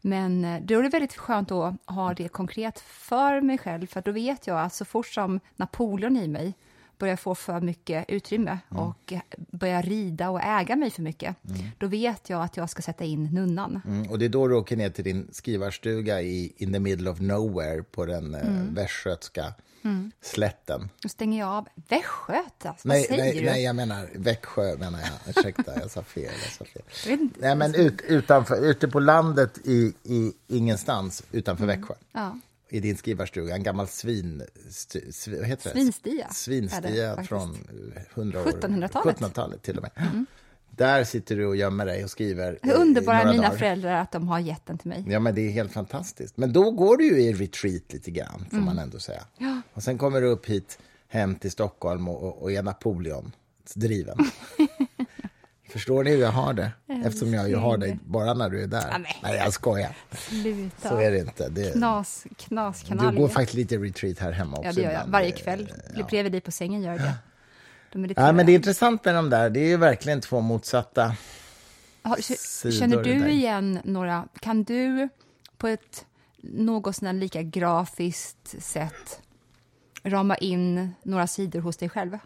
[0.00, 4.02] Men eh, då är det väldigt skönt att ha det konkret för mig själv, för
[4.02, 6.54] då vet jag att så fort som Napoleon i mig
[6.98, 11.36] börjar få för mycket utrymme och eh, börjar rida och äga mig för mycket,
[11.78, 13.80] då vet jag att jag ska sätta in nunnan.
[13.86, 17.10] Mm, och det är då du åker ner till din skrivarstuga i in the middle
[17.10, 18.42] of nowhere på den eh,
[18.74, 19.54] västgötska
[20.20, 20.88] slätten.
[21.02, 21.68] Då stänger jag av.
[21.88, 23.46] Västgöt, alltså, Nej, vad säger nej, du?
[23.46, 25.36] nej, jag menar Växjö menar jag.
[25.36, 26.32] Ursäkta, jag sa fel.
[26.42, 27.28] Jag sa fel.
[27.38, 31.94] Nej, men ut, utanför, ute på landet i, i ingenstans utanför Växjö.
[32.12, 32.38] Ja.
[32.70, 34.42] I din skrivarstuga, en gammal svin...
[35.10, 35.70] Sv, vad heter det?
[35.70, 38.16] Svinstia Svinstia det, från faktiskt.
[38.16, 38.44] 100 år.
[38.44, 39.18] 1700-talet.
[39.18, 40.24] 1700-talet till och med.
[40.70, 42.58] Där sitter du och gömmer dig och skriver.
[42.62, 43.56] Hur underbara mina dagar.
[43.58, 45.04] föräldrar att de har gett den till mig.
[45.08, 46.36] Ja, men det är helt fantastiskt.
[46.36, 49.22] Men då går du ju i retreat lite grann, får man ändå säga.
[49.38, 49.52] Mm.
[49.52, 49.62] Ja.
[49.74, 50.78] Och sen kommer du upp hit,
[51.08, 53.32] hem till Stockholm och, och, och är Napoleon
[53.74, 54.18] driven.
[55.68, 56.70] Förstår ni hur jag har det?
[57.04, 58.88] Eftersom jag ju har dig bara när du är där.
[58.90, 59.12] Ja, men.
[59.22, 59.96] Nej, jag skojar.
[60.12, 60.88] Sluta.
[60.88, 61.48] Så är det inte.
[61.48, 63.12] Det, Knas, knaskanaljer.
[63.12, 64.68] du går faktiskt lite retreat här hemma också.
[64.68, 64.92] Ja, det gör jag.
[64.92, 65.12] ibland.
[65.12, 65.72] Varje kväll.
[65.96, 66.04] Ja.
[66.04, 67.14] Bredvid dig på sängen gör jag det.
[67.98, 69.50] Mediterar Ja, men det är intressant med de där.
[69.50, 71.16] Det är ju verkligen två motsatta...
[72.02, 75.08] Har- sidor Känner du igen några, kan du
[75.56, 76.06] på ett
[76.42, 79.20] något lika grafiskt sätt
[80.04, 82.18] rama in några sidor hos dig själv?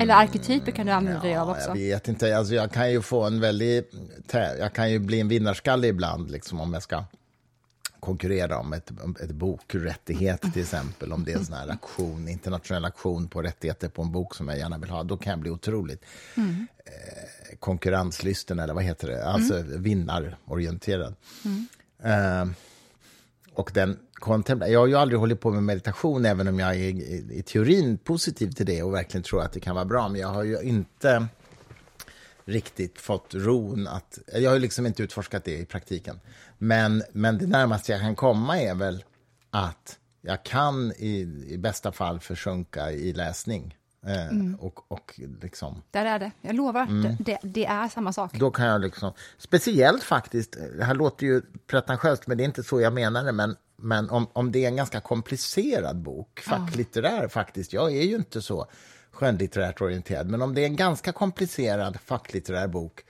[0.00, 1.58] Eller arketyper kan du använda dig av Mm.
[1.60, 1.68] Ja, också.
[1.68, 2.36] jag vet inte.
[2.38, 3.94] Alltså, jag kan ju få en väldigt...
[4.32, 7.04] Jag kan ju bli en vinnarskalle ibland, liksom, om jag ska
[8.00, 11.12] konkurrera om ett, ett bokrättighet, till exempel.
[11.12, 14.48] Om det är en sån här aktion, internationell aktion på rättigheter på en bok som
[14.48, 15.02] jag gärna vill ha.
[15.02, 16.04] Då kan jag bli otroligt
[16.36, 19.26] eh, konkurrenslysten, eller vad heter det?
[19.26, 21.14] Alltså vinnarorienterad.
[22.02, 22.44] Eh,
[23.54, 26.74] och den kontempla- Jag har ju aldrig hållit på med meditation, även om jag är
[26.74, 30.08] i, i teorin positiv till det och verkligen tror att det kan vara bra.
[30.08, 31.26] Men jag har ju inte
[32.44, 34.18] riktigt fått ron att...
[34.34, 36.20] Jag har ju liksom inte utforskat det i praktiken.
[36.58, 39.04] Men, men det närmaste jag kan komma är väl
[39.50, 43.76] att jag kan i, i bästa fall försjunka i läsning.
[44.06, 45.82] Eh, och, och liksom...
[45.90, 46.30] Där är det.
[46.40, 47.16] Jag lovar Mm.
[47.20, 48.38] det, det är samma sak.
[48.38, 52.62] Då kan jag liksom, speciellt faktiskt, det här låter ju pretentiöst, men det är inte
[52.62, 57.28] så jag menar det, men, men om, om det är en ganska komplicerad bok, facklitterär
[57.28, 58.66] faktiskt, jag är ju inte så
[59.10, 63.04] skönlitterärt orienterad, men om det är en ganska komplicerad facklitterär bok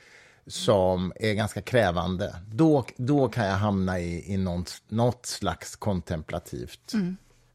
[0.47, 6.93] som är ganska krävande, då, då kan jag hamna i, i något, något slags kontemplativt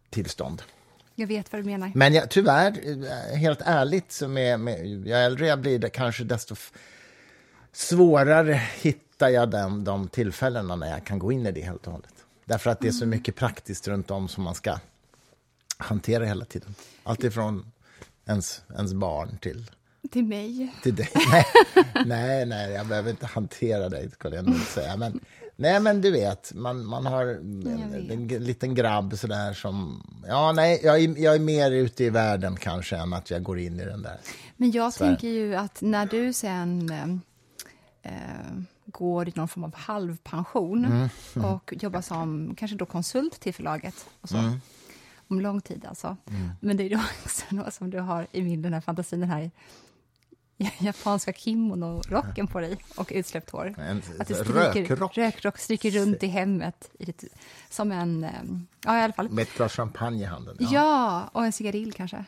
[0.09, 0.61] tillstånd.
[1.15, 1.91] Jag vet vad du menar.
[1.95, 6.55] Men jag, tyvärr, helt ärligt, så med, med, ju äldre jag blir, det kanske desto
[7.71, 11.93] svårare hittar jag den, de tillfällena när jag kan gå in i det helt och
[11.93, 12.20] hållet.
[12.51, 14.79] Därför att det är så mycket praktiskt runt om som man ska
[15.77, 16.75] hantera hela tiden.
[17.03, 17.71] Allt ifrån
[18.27, 19.71] ens, ens barn till,
[20.11, 20.75] Till mig.
[20.83, 21.09] till dig.
[21.25, 21.45] Nej,
[22.05, 24.97] nej, nej, jag behöver inte hantera dig, skulle jag nog säga.
[24.97, 25.19] Men,
[25.55, 30.03] nej, men du vet, man, man har en, en, liten grabb sådär som...
[30.27, 33.59] Ja, nej, jag är, jag är mer ute i världen kanske än att jag går
[33.59, 34.17] in i den där.
[34.57, 34.91] Men jag här.
[34.91, 38.51] tänker ju att när du sen eh, eh,
[38.85, 41.45] går i någon form av halvpension Mm.
[41.45, 44.37] och jobbar som kanske då konsult till förlaget och så.
[44.37, 44.59] Mm.
[45.27, 46.17] Om lång tid alltså.
[46.59, 49.29] Men det är då också något som du har i min den här fantasin, den
[49.29, 49.51] här
[50.79, 53.75] japanska kimono-rocken på dig och utsläppt hår.
[53.77, 55.17] En Att du rökrock.
[55.17, 57.23] rökrock stryker runt i hemmet i ditt,
[57.69, 58.27] som en...
[58.85, 59.29] Ja, i alla fall.
[59.29, 60.57] Med ett glas champagne i handen.
[60.59, 62.25] Ja, och en cigarill kanske.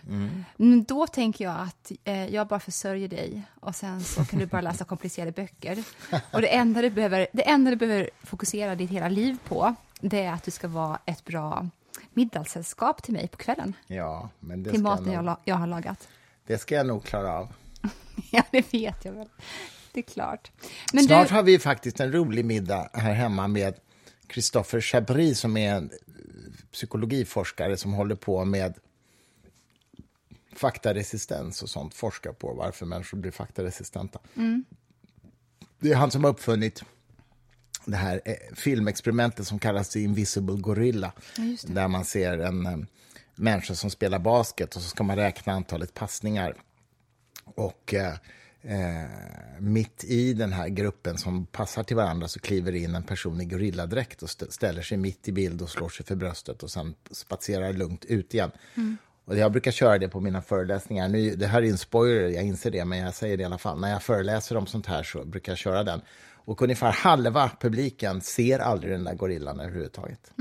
[0.58, 4.46] Men då tänker jag att eh, jag bara försörjer dig och sen så kan du
[4.46, 5.84] bara läsa komplicerade böcker.
[6.32, 10.24] Och det enda du behöver, det enda du behöver fokusera ditt hela liv på, det
[10.24, 11.68] är att du ska vara ett bra
[12.14, 13.74] middagssällskap till mig på kvällen.
[13.88, 16.08] Ja, men det Till maten jag jag har lagat.
[16.48, 17.54] det ska jag nog klara av.
[18.32, 19.28] Ja, det vet jag väl.
[19.92, 20.52] Det är klart.
[20.94, 23.76] Men Snart du, har vi faktiskt en rolig middag här hemma med
[24.34, 25.92] Christopher Chabry som är en
[26.72, 28.74] psykologiforskare som håller på med
[30.56, 34.20] faktaresistens och sånt forskar på varför människor blir faktaresistenta.
[35.80, 36.84] Det är han som har uppfunnit
[37.86, 41.12] det här eh, filmexperimentet som kallas The Invisible Gorilla.
[41.64, 42.78] där man ser en eh,
[43.36, 46.56] människa som spelar basket och så ska man räkna antalet passningar.
[47.46, 48.14] Och eh,
[48.62, 49.10] eh,
[49.60, 53.46] mitt i den här gruppen som passar till varandra så kliver in en person i
[53.46, 56.96] gorilladräkt och st ställer sig mitt i bild och slår sig för bröstet och sen
[57.12, 58.52] spatserar lugnt ut igen.
[59.26, 61.08] Och jag brukar köra det på mina föreläsningar.
[61.10, 63.58] Nu, det här är en spoiler, jag inser det, men jag säger det i alla
[63.58, 63.80] fall.
[63.80, 66.02] När jag föreläser om sånt här så brukar jag köra den.
[66.46, 70.32] Och ungefär halva publiken ser aldrig den där gorillan överhuvudtaget.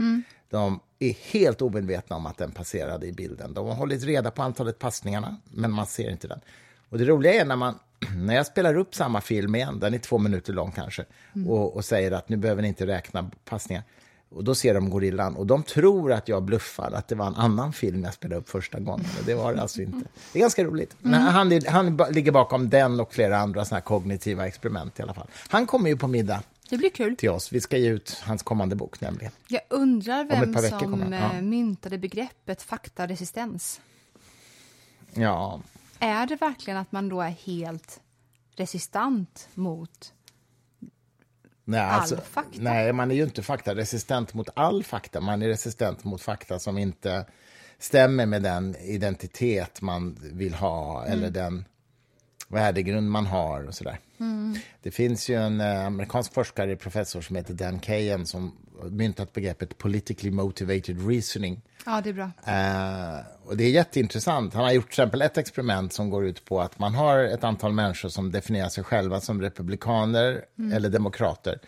[0.50, 3.54] De är helt omedvetna om att den passerade i bilden.
[3.54, 6.40] De har hållit reda på antalet passningarna, men man ser inte den.
[6.92, 7.78] Och det roliga är när, man,
[8.16, 11.04] när jag spelar upp samma film igen, den är två minuter lång kanske,
[11.46, 13.82] och, och säger att nu behöver ni inte räkna passningar.
[14.28, 17.34] Och då ser de gorillan och de tror att jag bluffar, att det var en
[17.34, 19.06] annan film jag spelade upp första gången.
[19.18, 20.08] Och det var det alltså inte.
[20.32, 20.96] Det är ganska roligt.
[20.98, 25.28] Men han, han ligger bakom den och flera andra såna kognitiva experiment i alla fall.
[25.48, 27.16] Han kommer ju på middag Det blir kul.
[27.16, 27.52] till oss.
[27.52, 29.32] Vi ska ge ut hans kommande bok nämligen.
[29.48, 31.36] Jag undrar vem som han, ja.
[31.36, 33.80] eh, myntade begreppet faktaresistens.
[35.14, 35.60] Ja,
[36.02, 38.00] Är det verkligen att man då är helt
[38.56, 40.12] resistant mot...
[41.64, 42.62] nej, alltså, fakta?
[42.62, 45.20] nej, man är ju inte faktaresistent mot all fakta.
[45.20, 47.26] Man är resistent mot fakta som inte
[47.78, 51.64] stämmer med den identitet man vill ha eller den
[52.48, 53.98] värdegrund man har och sådär.
[54.82, 58.56] Det finns ju en eh, amerikansk forskare, professor som heter Dan Kayen som
[58.90, 61.62] myntat begreppet politically motivated reasoning.
[61.86, 62.30] Ja, det är bra.
[62.46, 64.54] Eh, och det är jätteintressant.
[64.54, 67.44] Han har gjort till exempel ett experiment som går ut på att man har ett
[67.44, 71.58] antal människor som definierar sig själva som republikaner eller demokrater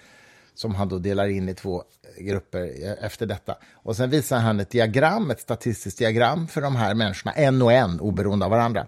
[0.55, 1.83] som han då delar in i två
[2.19, 3.57] grupper eh, efter detta.
[3.73, 7.73] Och sen visar han ett diagram, ett statistiskt diagram för de här människorna, en och
[7.73, 8.87] en, oberoende av varandra.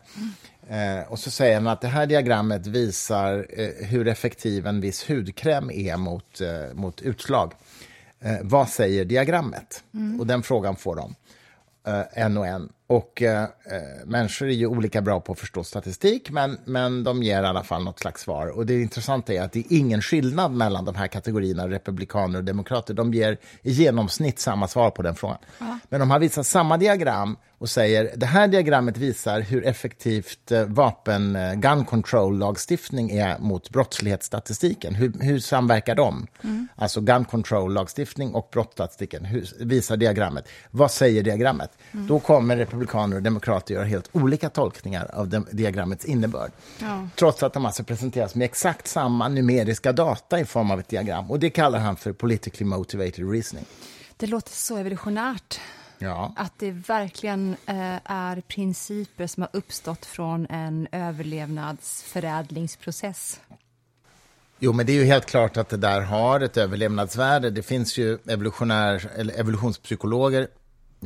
[0.68, 5.10] Eh, och så säger han att det här diagrammet visar eh, hur effektiv en viss
[5.10, 7.52] hudkräm är mot, eh, mot utslag.
[8.20, 9.84] Eh, vad säger diagrammet?
[10.20, 11.14] Och den frågan får de,
[11.86, 12.72] eh, en och en.
[12.88, 13.48] Och eh, eh,
[14.06, 17.62] människor är ju olika bra på att förstå statistik, men, men de ger i alla
[17.62, 18.46] fall något slags svar.
[18.46, 22.44] Och det intressanta är att det är ingen skillnad mellan de här kategorierna, republikaner och
[22.44, 22.94] demokrater.
[22.94, 25.38] De ger i genomsnitt samma svar på den frågan.
[25.88, 30.64] Men de har visat samma diagram och säger det här diagrammet visar hur effektivt eh,
[30.64, 34.94] vapen, eh, gun control-lagstiftning är mot brottslighetsstatistiken.
[34.94, 36.26] Hur, hur samverkar de?
[36.76, 39.24] Alltså gun control-lagstiftning och brottsstatistiken.
[39.24, 40.48] Hur visar diagrammet?
[40.70, 41.70] Vad säger diagrammet?
[41.92, 46.50] Då kommer republikaner och demokrater göra helt olika tolkningar av dem- diagrammets innebörd.
[46.80, 47.08] Ja.
[47.16, 51.30] Trots att de alltså presenteras med exakt samma numeriska data i form av ett diagram.
[51.30, 53.64] Och det kallar han för politically motivated reasoning.
[54.16, 55.60] Det låter så evolutionärt.
[55.98, 56.32] Ja.
[56.36, 63.40] Att det verkligen eh, är principer som har uppstått från en överlevnadsförädlingsprocess.
[64.58, 67.50] Jo, men det är ju helt klart att det där har ett överlevnadsvärde.
[67.50, 70.48] Det finns ju evolutionär, eller evolutionspsykologer.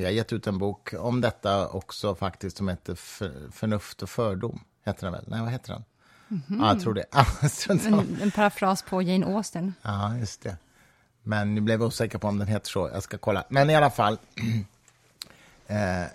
[0.01, 4.11] Vi har gett ut en bok om detta också faktiskt som heter för, Förnuft och
[4.11, 4.61] fördom.
[4.87, 5.25] Heter den väl?
[5.27, 5.85] Nej, vad heter den?
[6.61, 7.05] Ja, jag tror det.
[7.87, 9.75] En, en parafras på Jane Austen.
[9.83, 10.57] Ja, just det.
[11.23, 12.91] Men nu blev jag osäker på om den heter så.
[12.93, 13.45] Jag ska kolla.
[13.49, 14.19] Men i alla fall,
[15.67, 16.09] eh, eh,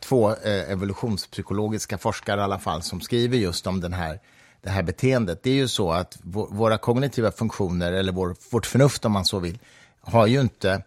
[0.00, 4.20] två eh, evolutionspsykologiska forskare i alla fall som skriver just om den här,
[4.60, 5.42] det här beteendet.
[5.42, 9.24] Det är ju så att vå- våra kognitiva funktioner, eller vår, vårt förnuft om man
[9.24, 9.58] så vill,
[10.00, 10.82] har ju inte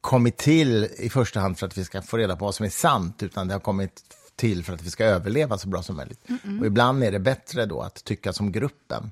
[0.00, 2.70] kommit till i första hand för att vi ska få reda på vad som är
[2.70, 4.02] sant, utan det har kommit
[4.36, 6.20] till för att vi ska överleva så bra som möjligt.
[6.60, 9.10] Och ibland är det bättre då att tycka som gruppen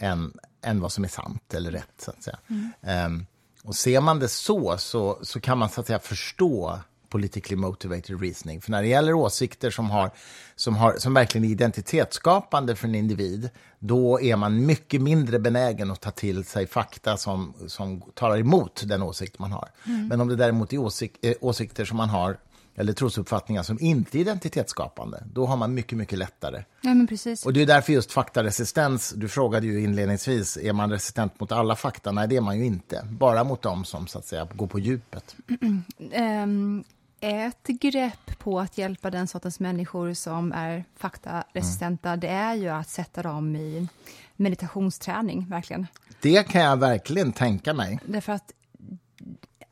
[0.00, 2.38] än, än vad som är sant eller rätt, så att säga.
[2.82, 3.26] Ehm,
[3.62, 6.80] och ser man det så, så, så kan man så att säga förstå
[7.16, 8.60] politically motivated reasoning.
[8.60, 10.10] För när det gäller åsikter som, har,
[10.56, 15.90] som, har, som verkligen är identitetsskapande för en individ, då är man mycket mindre benägen
[15.90, 19.68] att ta till sig fakta som, som talar emot den åsikt man har.
[20.08, 22.36] Men om det däremot är åsik, eh, åsikter som man har,
[22.78, 27.46] eller trosuppfattningar som inte är identitetsskapande, då har man mycket, mycket lättare Ja, men precis.
[27.46, 31.76] och det är därför just faktaresistens, du frågade ju inledningsvis, är man resistent mot alla
[31.76, 32.12] fakta?
[32.12, 33.08] Nej, det är man ju inte.
[33.10, 35.36] Bara mot dem som så att säga går på djupet.
[36.12, 36.84] Ehm,
[37.20, 42.88] ett grepp på att hjälpa den sortens människor som är faktaresistenta, det är ju att
[42.88, 43.88] sätta dem i
[44.36, 45.86] meditationsträning, verkligen.
[46.20, 48.00] Det kan jag verkligen tänka mig.
[48.06, 48.52] Därför att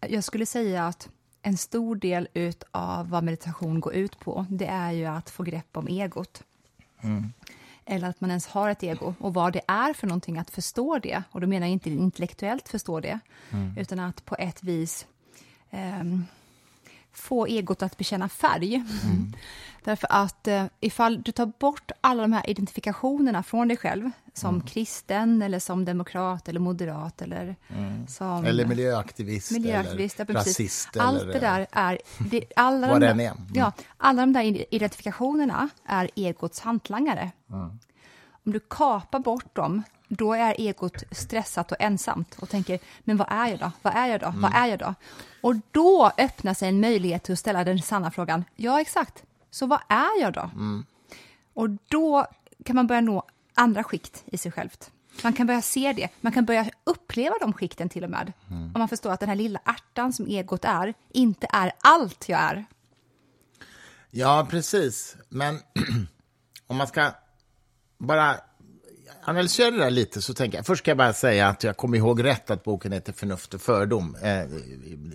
[0.00, 1.08] jag skulle säga att
[1.42, 2.28] en stor del
[2.70, 6.42] av vad meditation går ut på, det är ju att få grepp om egot.
[7.84, 10.98] Eller att man ens har ett ego och vad det är för någonting, att förstå
[10.98, 11.22] det.
[11.30, 13.18] Och då menar jag inte intellektuellt förstå det,
[13.76, 15.06] utan att på ett vis
[15.70, 16.24] ehm,
[17.14, 18.74] få egot att bekänna färg.
[18.74, 19.32] Mm.
[19.84, 24.54] Därför att eh, ifall du tar bort alla de här identifikationerna från dig själv, som
[24.54, 24.66] mm.
[24.66, 28.06] kristen eller som demokrat eller moderat eller mm.
[28.06, 28.44] som...
[28.44, 30.96] Eller miljöaktivist, miljöaktivist eller rasist.
[30.96, 31.98] Allt eller, det där är...
[32.30, 33.30] Det, alla, vad de, den är.
[33.30, 33.42] Mm.
[33.54, 37.30] Ja, alla de där identifikationerna är egots hantlangare.
[37.50, 37.78] Mm.
[38.46, 43.28] Om du kapar bort dem, då är egot stressat och ensamt och tänker, men vad
[43.30, 43.72] är jag då?
[43.82, 44.32] Vad är jag då?
[44.36, 44.94] Vad är jag då?
[45.40, 49.66] Och då öppnar sig en möjlighet till att ställa den sanna frågan, ja exakt, så
[49.66, 50.50] vad är jag då?
[50.54, 50.84] Mm.
[51.54, 52.26] Och då
[52.64, 53.22] kan man börja nå
[53.54, 54.90] andra skikt i sig självt.
[55.22, 58.32] Man kan börja se det, man kan börja uppleva de skikten till och med.
[58.50, 58.64] Mm.
[58.74, 62.40] Om man förstår att den här lilla ärtan som egot är, inte är allt jag
[62.40, 62.64] är.
[64.10, 65.16] Ja, precis.
[65.28, 65.60] Men
[66.66, 67.10] om man ska
[67.98, 68.36] bara
[69.24, 71.98] analysera det där lite så tänker jag, först ska jag bara säga att jag kommer
[71.98, 74.16] ihåg rätt att boken heter Förnuft och fördom.
[74.22, 74.42] Eh,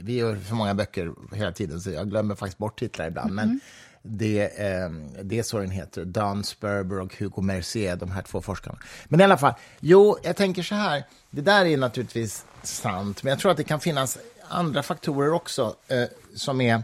[0.01, 3.31] vi gör för många böcker hela tiden så jag glömmer faktiskt bort titlar ibland.
[3.31, 3.47] Mm.
[3.47, 3.59] Men
[4.01, 4.89] det, eh,
[5.23, 6.05] det är så den heter.
[6.05, 8.77] Dan Sperber och Hugo Mercier, de här två forskarna.
[9.05, 11.03] Men i alla fall, jo, jag tänker så här.
[11.29, 14.17] Det där är naturligtvis sant, men jag tror att det kan finnas
[14.47, 16.03] andra faktorer också eh,
[16.35, 16.83] som är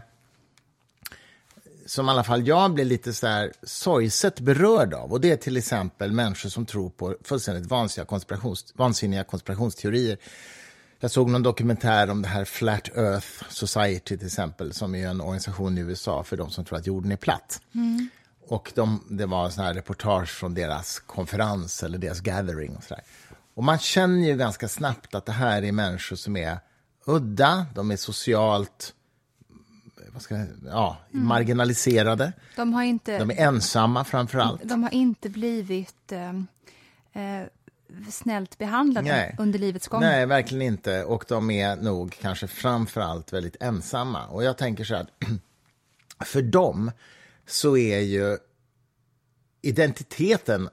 [1.86, 5.12] som i alla fall jag blir lite så här sorgset berörd av.
[5.12, 10.18] Och Det är till exempel människor som tror på fullständigt vansinniga, konspirations, vansinniga konspirationsteorier.
[11.00, 15.20] Jag såg någon dokumentär om det här Flat Earth Society till exempel, som är en
[15.20, 17.60] organisation i USA för de som tror att jorden är platt.
[17.74, 18.08] Mm.
[18.48, 22.76] Och de, det var en här reportage från deras konferens eller deras gathering.
[22.76, 23.04] Och, så där.
[23.54, 26.58] och man känner ju ganska snabbt att det här är människor som är
[27.06, 28.94] udda, de är socialt
[30.16, 31.26] vad ska jag, ja, mm.
[31.26, 32.32] marginaliserade.
[32.56, 34.62] De, har inte, de är ensamma framför allt.
[34.64, 36.28] De har inte blivit eh,
[37.22, 37.46] eh,
[38.10, 39.36] snällt behandlade Nej.
[39.38, 40.00] under livets gång.
[40.00, 41.04] Nej, verkligen inte.
[41.04, 44.26] Och de är nog kanske framför allt väldigt ensamma.
[44.26, 45.06] Och jag tänker så här,
[46.24, 46.90] för dem
[47.46, 48.38] så är ju
[49.62, 50.68] identiteten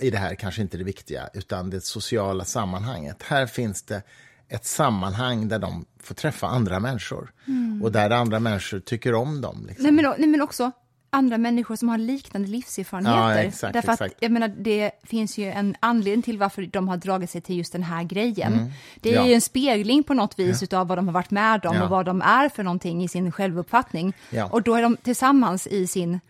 [0.00, 3.22] i det här kanske inte det viktiga, utan det sociala sammanhanget.
[3.22, 4.02] Här finns det
[4.48, 7.82] ett sammanhang där de får träffa andra människor mm.
[7.82, 9.64] och där andra människor tycker om dem.
[9.68, 9.82] Liksom.
[9.82, 10.70] Nej, men, nej, men också
[11.10, 13.18] andra människor som har liknande livserfarenheter.
[13.18, 14.14] Ja, exakt, Därför exakt.
[14.14, 17.56] att, jag menar, det finns ju en anledning till varför de har dragit sig till
[17.56, 18.52] just den här grejen.
[18.52, 18.70] Mm.
[19.00, 19.26] Det är Ja.
[19.26, 20.64] ju en spegling på något vis Ja.
[20.64, 21.84] utav vad de har varit med om Ja.
[21.84, 24.12] och vad de är för någonting i sin självuppfattning.
[24.50, 26.20] Och då är de tillsammans i sin...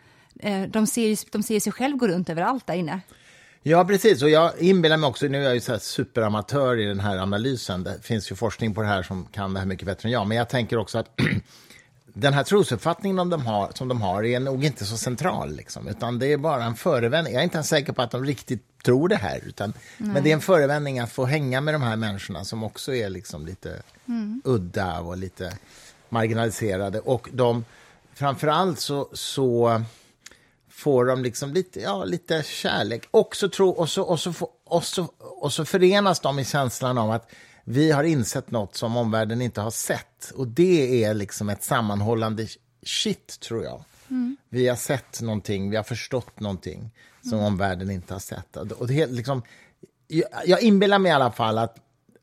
[0.41, 3.01] Eh, de, ser, de ser sig själv gå runt överallt där inne.
[3.63, 4.23] Ja, precis.
[4.23, 7.85] Och jag inbillar mig också, nu är jag ju så superamatör i den här analysen,
[7.85, 10.27] det finns ju forskning på det här som kan det här mycket bättre än jag,
[10.27, 11.21] men jag tänker också att
[12.13, 16.19] den här trosuppfattningen de har, som de har är nog inte så central, liksom, utan
[16.19, 17.35] det är bara en förevändning.
[17.35, 20.31] Jag är inte ens säker på att de riktigt tror det här, utan, men det
[20.31, 23.83] är en förevändning att få hänga med de här människorna som också är liksom lite
[24.45, 25.53] udda och lite
[26.09, 27.01] marginaliserade.
[27.01, 27.65] Och de,
[28.15, 29.83] framför allt så, så
[30.79, 33.09] får de liksom lite, ja, lite kärlek.
[33.11, 34.33] Och så, tro, och, så, och, så,
[34.65, 37.31] och, så, och så förenas de i känslan av att
[37.65, 40.31] vi har insett något som omvärlden inte har sett.
[40.35, 42.47] Och det är liksom ett sammanhållande
[42.83, 43.85] shit, tror jag.
[44.49, 46.91] Vi har sett någonting, vi har förstått någonting
[47.23, 48.57] som omvärlden inte har sett.
[48.57, 49.43] Och det är liksom,
[50.07, 51.77] jag, jag inbillar mig i alla fall att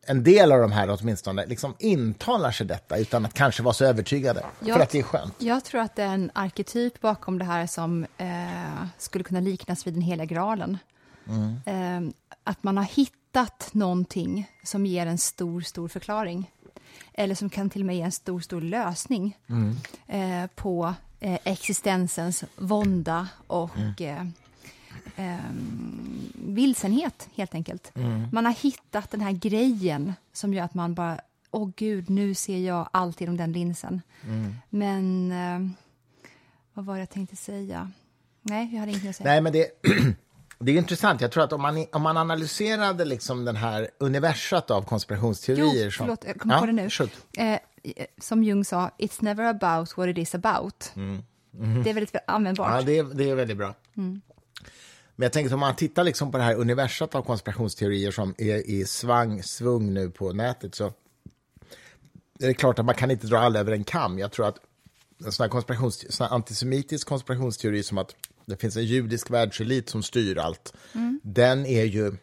[0.05, 3.85] en del av de här åtminstone liksom intalar sig detta utan att kanske vara så
[3.85, 4.43] övertygade.
[4.59, 5.33] Jag- För att det är skönt.
[5.41, 9.87] Jag tror att det är en arketyp bakom det här som eh, skulle kunna liknas
[9.87, 10.77] vid den heliga graalen.
[11.65, 12.01] Eh,
[12.43, 16.51] att man har hittat någonting som ger en stor, stor förklaring.
[17.13, 19.37] Eller som kan till och med ge en stor, stor lösning
[20.07, 23.71] eh, på eh, existensens vånda och
[25.15, 25.35] eh,
[26.33, 27.91] vilsenhet, helt enkelt.
[28.31, 31.19] Man har hittat den här grejen som gör att man bara,
[31.51, 34.01] åh gud, nu ser jag allt genom den linsen.
[34.69, 35.69] Men eh,
[36.73, 37.91] vad var det jag tänkte säga?
[38.41, 39.29] Nej, jag hade ingenting att säga.
[39.29, 39.67] Nej, men det,
[40.59, 41.21] det är intressant.
[41.21, 45.85] Jag tror att om man, om man analyserade liksom den här universat av konspirationsteorier...
[45.85, 46.89] Jo, som- förlåt, jag kommer ja, på det nu.
[47.37, 47.59] Eh,
[48.21, 50.91] som Jung sa, it's never about what it is about.
[51.83, 52.67] Det är väldigt användbart.
[52.67, 52.79] Mm.
[52.79, 53.73] Ja, det är, det är väldigt bra.
[53.97, 54.21] Mm.
[55.15, 58.35] Men jag tänker att om man tittar liksom på det här universat av konspirationsteorier som
[58.37, 60.93] är i svang, svung nu på nätet så
[62.39, 64.19] är det klart att man kan inte dra alla över en kam.
[64.19, 64.57] Jag tror att
[65.25, 69.89] en sån här, konspirations, sån här antisemitisk konspirationsteori som att det finns en judisk världselit
[69.89, 70.73] som styr allt,
[71.23, 72.15] den är ju...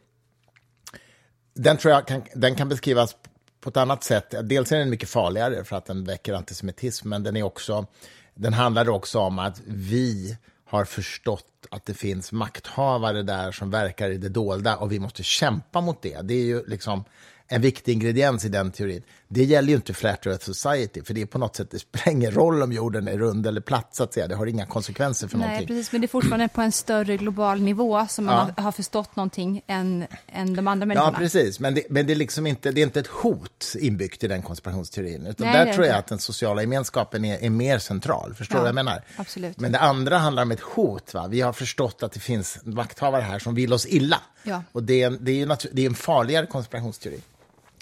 [1.54, 3.16] Den tror jag kan, den kan beskrivas
[3.60, 4.34] på ett annat sätt.
[4.42, 7.86] Dels är den mycket farligare för att den väcker antisemitism, men den, är också,
[8.34, 10.36] den handlar också om att vi
[10.72, 15.22] har förstått att det finns makthavare där som verkar i det dolda och vi måste
[15.22, 16.20] kämpa mot det.
[16.22, 17.04] Det är ju liksom
[17.52, 19.02] en viktig ingrediens i den teorin.
[19.28, 22.10] Det gäller ju inte Flat Earth Society, för det är på något sätt, det spelar
[22.12, 24.28] ingen roll om jorden är rund eller platt, så att säga.
[24.28, 25.66] Det har inga konsekvenser för Nej, någonting.
[25.68, 28.62] precis, men det är fortfarande på en större global nivå som man Ja.
[28.62, 31.18] har, förstått någonting än, än de andra Ja, människorna.
[31.18, 31.60] precis.
[31.60, 34.42] Men, det, men det, är liksom inte, det är inte ett hot inbyggt i den
[34.42, 35.26] konspirationsteorin.
[35.26, 38.34] Utan Nej, där är tror jag att den sociala gemenskapen är, är mer central.
[38.34, 39.02] Förstår du Ja, vad jag menar?
[39.16, 39.60] absolut.
[39.60, 41.14] Men det andra handlar om ett hot.
[41.14, 41.26] Va?
[41.28, 44.20] Vi har förstått att det finns makthavare här som vill oss illa.
[44.42, 44.62] Ja.
[44.72, 47.20] Och det är, en, det, är ju det är en farligare konspirationsteori.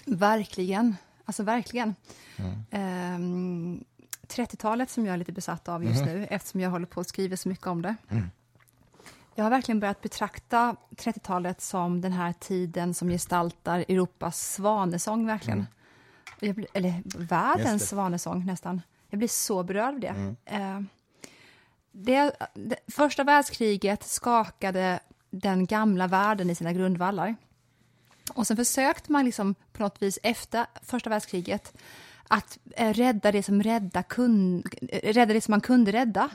[0.05, 0.95] Verkligen.
[1.25, 1.95] Alltså verkligen.
[2.37, 2.53] Mm.
[2.71, 3.83] Ehm,
[4.27, 6.09] 30-talet som jag är lite besatt av just Mhm.
[6.09, 7.95] nu, eftersom jag håller på att skriva så mycket om det.
[8.09, 8.29] Mm.
[9.35, 15.65] Jag har verkligen börjat betrakta 30-talet som den här tiden som gestaltar Europas svanesång, verkligen.
[16.39, 17.03] Jag blir, eller Mm.
[17.05, 18.81] Världens svanesång, nästan.
[19.09, 20.07] Jag blir så berörd av det.
[20.07, 20.35] Mm.
[20.45, 20.81] Eh,
[21.91, 22.75] det, det.
[22.87, 24.99] Första världskriget skakade
[25.29, 27.35] den gamla världen i sina grundvallar.
[28.33, 31.73] Och sen försökte man liksom på något vis efter första världskriget
[32.27, 36.29] att eh, rädda det som rädda kun, eh, rädda det som man kunde rädda.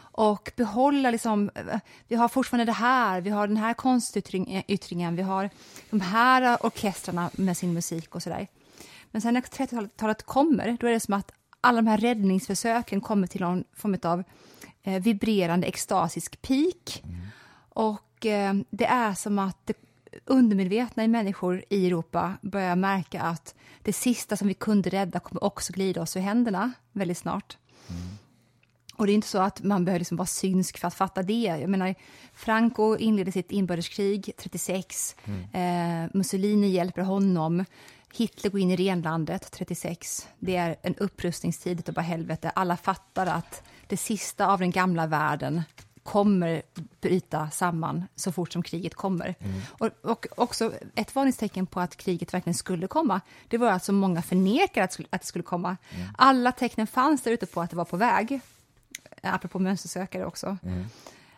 [0.00, 1.78] Och behålla liksom, eh,
[2.08, 5.50] vi har fortfarande det här, vi har den här konstyttringen, yttringen, vi har
[5.90, 8.46] de här orkestrarna med sin musik och sådär.
[9.10, 13.26] Men sen när 30-talet kommer, då är det som att alla de här räddningsförsöken kommer
[13.26, 14.24] till någon form av
[14.82, 17.02] eh, vibrerande extasisk peak.
[17.68, 19.87] Och eh, det är som att det
[20.24, 25.44] undermedvetna i människor i Europa börjar märka att det sista som vi kunde rädda kommer
[25.44, 27.56] också glida oss ur händerna väldigt snart.
[28.98, 31.42] Och det är inte så att man behöver liksom vara synsk för att fatta det.
[31.42, 31.94] Jag menar,
[32.32, 35.16] Franco inleder sitt inbördeskrig 36.
[35.52, 35.60] Eh,
[36.14, 37.64] Mussolini hjälper honom.
[38.14, 40.28] Hitler går in i renlandet 36.
[40.38, 42.50] Det är en upprustningstid utav bara helvete.
[42.54, 45.62] Alla fattar att det sista av den gamla världen
[46.08, 46.62] kommer
[47.00, 49.34] bryta samman så fort som kriget kommer.
[49.68, 53.92] Och, och också ett varningstecken på att kriget verkligen skulle komma, det var att så
[53.92, 55.76] många förnekade att, att det skulle komma.
[56.16, 58.40] Alla tecknen fanns där ute på att det var på väg,
[59.22, 60.56] apropå mönstersökare också.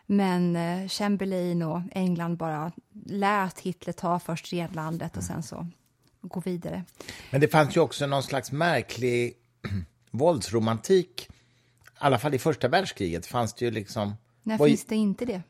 [0.07, 2.73] Men eh, Chamberlain och England bara
[3.07, 5.66] lät Hitler ta först renlandet och sen så
[6.21, 6.85] gå vidare.
[7.31, 9.35] Men det fanns ju också någon slags märklig
[10.11, 11.29] våldsromantik.
[11.31, 11.33] I
[11.99, 14.14] alla fall i första världskriget fanns det ju liksom...
[14.43, 15.43] När Vad- finns det inte det?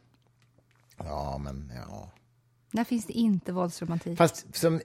[0.97, 2.11] Ja, men ja.
[2.70, 4.18] När finns det inte våldsromantik?
[4.18, 4.80] Fast som,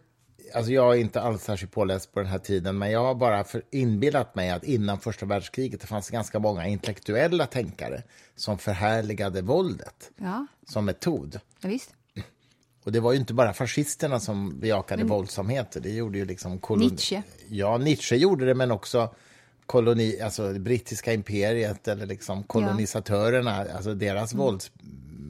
[0.55, 3.43] alltså jag är inte alls särskilt påläst på den här tiden, men jag har bara
[3.43, 8.03] för inbillat mig att innan första världskriget det fanns ganska många intellektuella tänkare
[8.35, 11.39] som förhärligade våldet Ja, som metod.
[11.61, 11.93] ja visst.
[12.83, 16.59] Och det var ju inte bara fascisterna som bejakade våldsamheter, det gjorde ju liksom...
[16.59, 17.23] kolon- Nietzsche.
[17.49, 19.15] Ja, Nietzsche gjorde det, men också
[19.65, 24.45] koloni, alltså det brittiska imperiet eller liksom kolonisatörerna, alltså deras Mm.
[24.45, 24.71] vålds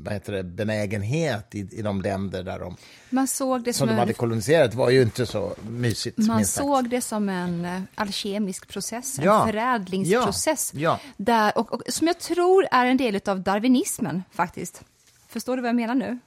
[0.05, 2.75] vad heter det, benägenhet i, i de länder där de,
[3.09, 6.17] Man såg det som som, de en hade koloniserat var ju inte så mysigt.
[6.17, 9.45] Man såg det som en eh, alkemisk process, en Ja.
[9.47, 10.71] förädlingsprocess.
[10.73, 10.79] Ja.
[10.79, 10.99] Ja.
[11.17, 14.81] Där, och, och, som jag tror är en del av darwinismen, faktiskt.
[15.27, 16.19] Förstår du vad jag menar nu?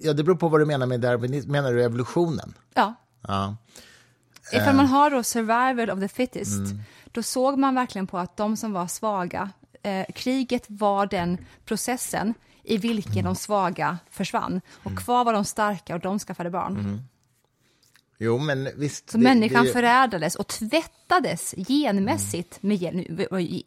[0.00, 1.50] Ja, det beror på vad du menar med darwinism.
[1.52, 2.54] Menar du evolutionen?
[2.74, 2.94] Ja.
[3.28, 3.56] Ja.
[4.52, 4.74] Ifall Eh.
[4.76, 6.80] man har då survival of the fittest, Mm.
[7.12, 9.50] då såg man verkligen på att de som var svaga,
[9.82, 12.34] eh, kriget var den processen
[12.64, 13.24] i vilken Mm.
[13.24, 14.60] de svaga försvann.
[14.82, 17.00] Och kvar var de starka och de skaffade barn.
[18.18, 19.10] Jo, men visst.
[19.10, 19.24] Så Mm.
[19.24, 23.04] det- människan det- förädlades och tvättades genmässigt med gen.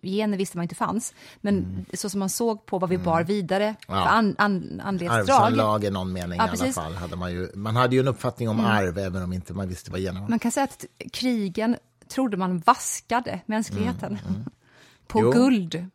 [0.02, 3.64] Gener visste man inte fanns, men så som man såg på vad vi bar vidare
[3.66, 3.76] Mm.
[3.88, 3.94] Ja.
[4.04, 5.30] för an, an, andlighetsdrag.
[5.30, 6.94] Arvsanlag i någon mening Ja, i alla fall.
[6.96, 9.92] Hade man, ju, man hade ju en uppfattning om arv, även om inte man visste
[9.92, 10.30] vad generna var.
[10.30, 11.76] Man kan säga att krigen
[12.08, 14.18] trodde man vaskade mänskligheten
[15.08, 15.32] på Jo.
[15.32, 15.86] guld.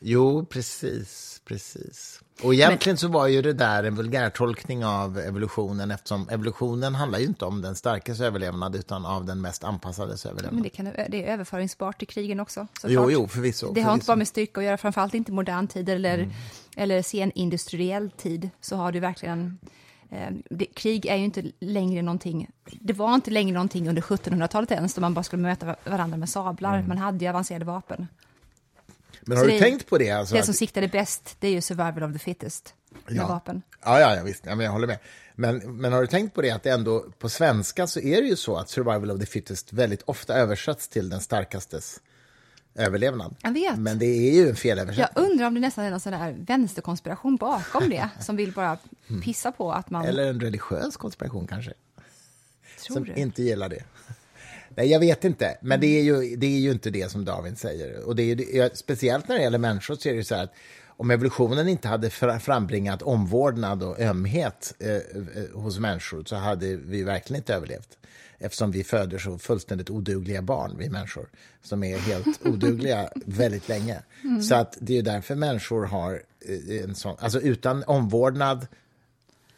[0.00, 2.20] Jo, precis, precis.
[2.42, 7.24] Och egentligen så var ju det där en vulgärtolkning av evolutionen eftersom evolutionen handlar ju
[7.26, 10.62] inte om den starkes överlevnad utan av den mest anpassades Men överlevnad.
[10.62, 12.60] det, kan, det är överföringsbart till krigen också.
[12.60, 13.12] Jo, såklart.
[13.12, 13.72] jo, förvisso.
[13.72, 14.10] Det har inte förvisso.
[14.12, 16.30] bara med styrka att göra, framförallt inte modern tid eller, Mm.
[16.76, 18.50] eller senindustriell tid.
[18.60, 19.58] Så har du verkligen...
[20.10, 22.48] Eh, det, krig är ju inte längre någonting...
[22.80, 26.16] Det var inte längre någonting under 1700-talet ens, då man bara skulle möta va- varandra
[26.16, 26.74] med sablar.
[26.76, 26.88] Mm.
[26.88, 28.06] Man hade ju avancerade vapen.
[29.22, 30.10] Men har Så du det- tänkt på det?
[30.10, 32.74] Alltså, det att- som siktade bäst, det är ju survival of the fittest
[33.06, 33.26] med Ja.
[33.28, 33.62] vapen.
[33.84, 34.46] Ja, ja, ja visst.
[34.46, 34.98] Ja, men jag håller med.
[35.34, 38.28] Men, men har du tänkt på det att det ändå på svenska så är det
[38.28, 42.00] ju så att survival of the fittest väldigt ofta översatts till den starkastes
[42.74, 43.34] överlevnad.
[43.42, 43.78] Jag vet.
[43.78, 45.24] Men det är ju en Jag felöversättning.
[45.24, 48.78] undrar om det nästan är någon sån där vänsterkonspiration bakom det, som vill bara
[49.24, 50.04] pissa på att man...
[50.04, 51.72] Eller en religiös konspiration kanske,
[52.86, 53.20] tror som det.
[53.20, 53.82] inte gillar det.
[54.78, 55.58] Nej, jag vet inte.
[55.60, 58.04] Men det är ju, det är ju inte det som Darwin säger.
[58.04, 60.44] Och det är ju, speciellt när det gäller människor så är det ju så här
[60.44, 60.54] att
[60.86, 62.10] om evolutionen inte hade
[62.40, 65.00] frambringat omvårdnad och ömhet eh, eh,
[65.54, 67.98] hos människor så hade vi verkligen inte överlevt.
[68.38, 71.28] Eftersom vi föder så fullständigt odugliga barn, vi människor,
[71.62, 74.02] som är helt odugliga väldigt länge.
[74.24, 74.42] Mm.
[74.42, 76.22] Så att det är därför människor har
[76.68, 77.16] eh, en sån...
[77.18, 78.66] Alltså utan omvårdnad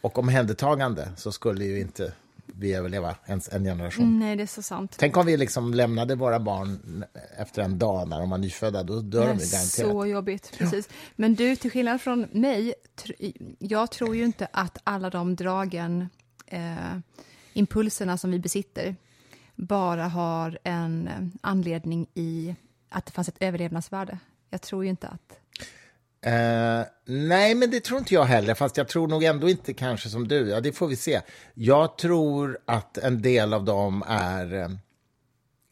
[0.01, 2.13] och omhändertagande så skulle ju inte
[2.55, 4.19] vi överleva ens en generation.
[4.19, 4.97] Nej, det är så sant.
[4.99, 7.05] Tänk om vi liksom lämnade våra barn
[7.37, 9.71] efter en dag när de var nyfödda, då dör de garanterat.
[9.71, 10.89] Så jobbigt, precis.
[11.17, 12.75] Men du, till skillnad från mig,
[13.59, 16.09] jag tror ju inte att alla de dragen,
[16.47, 16.75] eh,
[17.53, 18.97] impulserna som vi besitter,
[19.55, 22.55] bara har en eh, anledning i
[22.89, 24.19] att det fanns ett överlevnadsvärde.
[24.51, 25.40] Jag tror ju inte att
[26.27, 30.09] Uh, nej, men det tror inte jag heller, fast jag tror nog ändå inte kanske
[30.09, 30.49] som du.
[30.49, 31.21] Ja, det får vi se.
[31.55, 34.69] Jag tror att en del av dem är uh,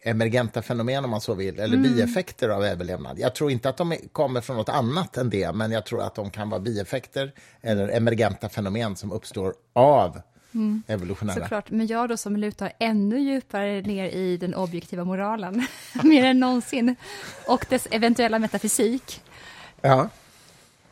[0.02, 1.82] emergenta fenomen, om man så vill, eller mm.
[1.82, 3.18] bieffekter av överlevnad.
[3.18, 6.14] Jag tror inte att de kommer från något annat än det, men jag tror att
[6.14, 7.32] de kan vara bieffekter
[7.62, 10.20] eller emergenta fenomen som uppstår av
[10.54, 10.82] mm.
[10.86, 11.40] evolutionära.
[11.40, 15.66] Såklart, men jag då som lutar ännu djupare ner i den objektiva moralen,
[16.02, 16.96] mer än någonsin,
[17.46, 19.20] och dess eventuella metafysik.
[19.80, 20.08] Ja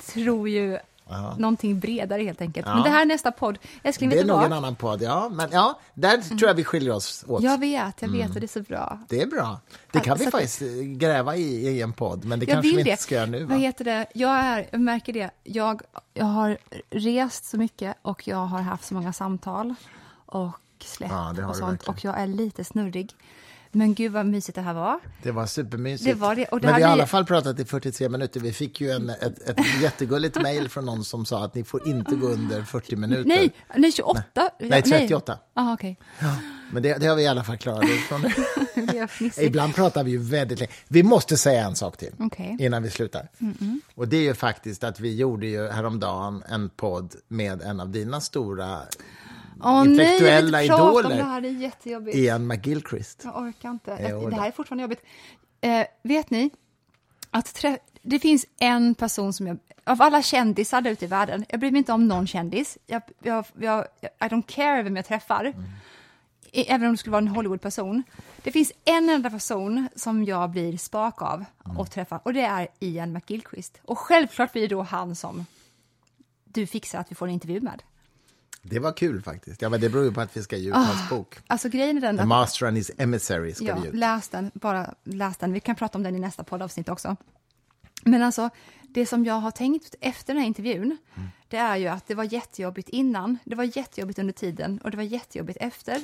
[0.06, 0.78] tror ju
[1.10, 1.36] Aha.
[1.38, 2.66] någonting bredare helt enkelt.
[2.66, 2.74] Ja.
[2.74, 3.58] Men det här är nästa podd.
[3.82, 5.28] Älskling, det är nog en annan podd, ja.
[5.32, 6.38] Men ja, där mm.
[6.38, 7.42] tror jag vi skiljer oss åt.
[7.42, 8.34] Jag vet, jag vet mm.
[8.34, 8.98] och det är så bra.
[9.08, 9.60] Det är bra.
[9.92, 10.84] Det kan alltså, vi faktiskt det...
[10.84, 13.44] gräva i, i en podd, men det kanske vi inte ska göra nu.
[13.44, 13.54] Va?
[13.54, 14.06] Vad heter det?
[14.14, 15.30] Jag, är, jag märker det.
[15.42, 15.82] Jag,
[16.14, 16.58] jag har
[16.90, 19.74] rest så mycket och jag har haft så många samtal
[20.26, 21.82] och släpp ja, och sånt.
[21.82, 23.14] Och jag är lite snurrig.
[23.76, 24.98] Men gud vad mysigt det här var.
[25.22, 26.10] Det var supermysigt.
[26.10, 26.44] Det var det.
[26.44, 28.40] Och det Men vi har i alla fall pratat i 43 minuter.
[28.40, 31.88] Vi fick ju en, ett, ett jättegulligt mejl från någon som sa att ni får
[31.88, 33.24] inte gå under 40 minuter.
[33.24, 34.22] Nej, nej 28.
[34.34, 35.38] Nej, nej 38.
[35.56, 35.96] Aha, okay.
[36.18, 36.36] ja,
[36.70, 40.58] men det, det, har vi i alla fall klarat ut Ibland pratar vi ju väldigt
[40.58, 40.72] länge.
[40.88, 42.56] Vi måste säga en sak till okay.
[42.58, 43.28] innan vi slutar.
[43.38, 43.80] Mm -mm.
[43.94, 47.88] Och det är ju faktiskt att vi gjorde ju häromdagen en podd med en av
[47.88, 48.80] dina stora
[49.62, 51.16] Åh, intellektuella nej, idoler.
[51.16, 52.16] Det här, det är jättejobbigt.
[52.16, 53.20] Ian McGilchrist.
[53.24, 54.06] Jag orkar inte.
[54.10, 55.02] Jo, det här är fortfarande jobbigt.
[55.60, 56.50] Eh, vet ni
[57.30, 57.64] att
[58.02, 59.58] det finns en person som jag...
[59.84, 62.78] Av alla kändisar där ute i världen, jag bryr mig inte om någon kändis.
[62.86, 65.44] Jag, jag, jag, I don't care vem jag träffar.
[65.44, 65.64] Mm.
[66.52, 68.02] Även om det skulle vara en Hollywood-person.
[68.42, 71.78] Det finns en enda person som jag blir spak av mm.
[71.78, 73.80] och träffar och det är Ian McGilchrist.
[73.84, 75.46] Och självklart blir det då han som
[76.44, 77.82] du fixar att vi får en intervju med.
[78.68, 79.62] Det var kul faktiskt.
[79.62, 81.38] Ja, men det beror ju på att vi ska ge ut oh, hans bok.
[81.46, 82.18] Alltså grejen är den...
[82.18, 83.94] The Master and his Emissary ska ja, vi ut.
[83.94, 84.50] läs den.
[84.54, 85.52] Bara läs den.
[85.52, 87.16] Vi kan prata om den i nästa poddavsnitt också.
[88.04, 88.50] Men alltså,
[88.82, 91.28] det som jag har tänkt efter den här intervjun, mm.
[91.48, 94.96] det är ju att det var jättejobbigt innan, det var jättejobbigt under tiden och det
[94.96, 96.00] var jättejobbigt efter.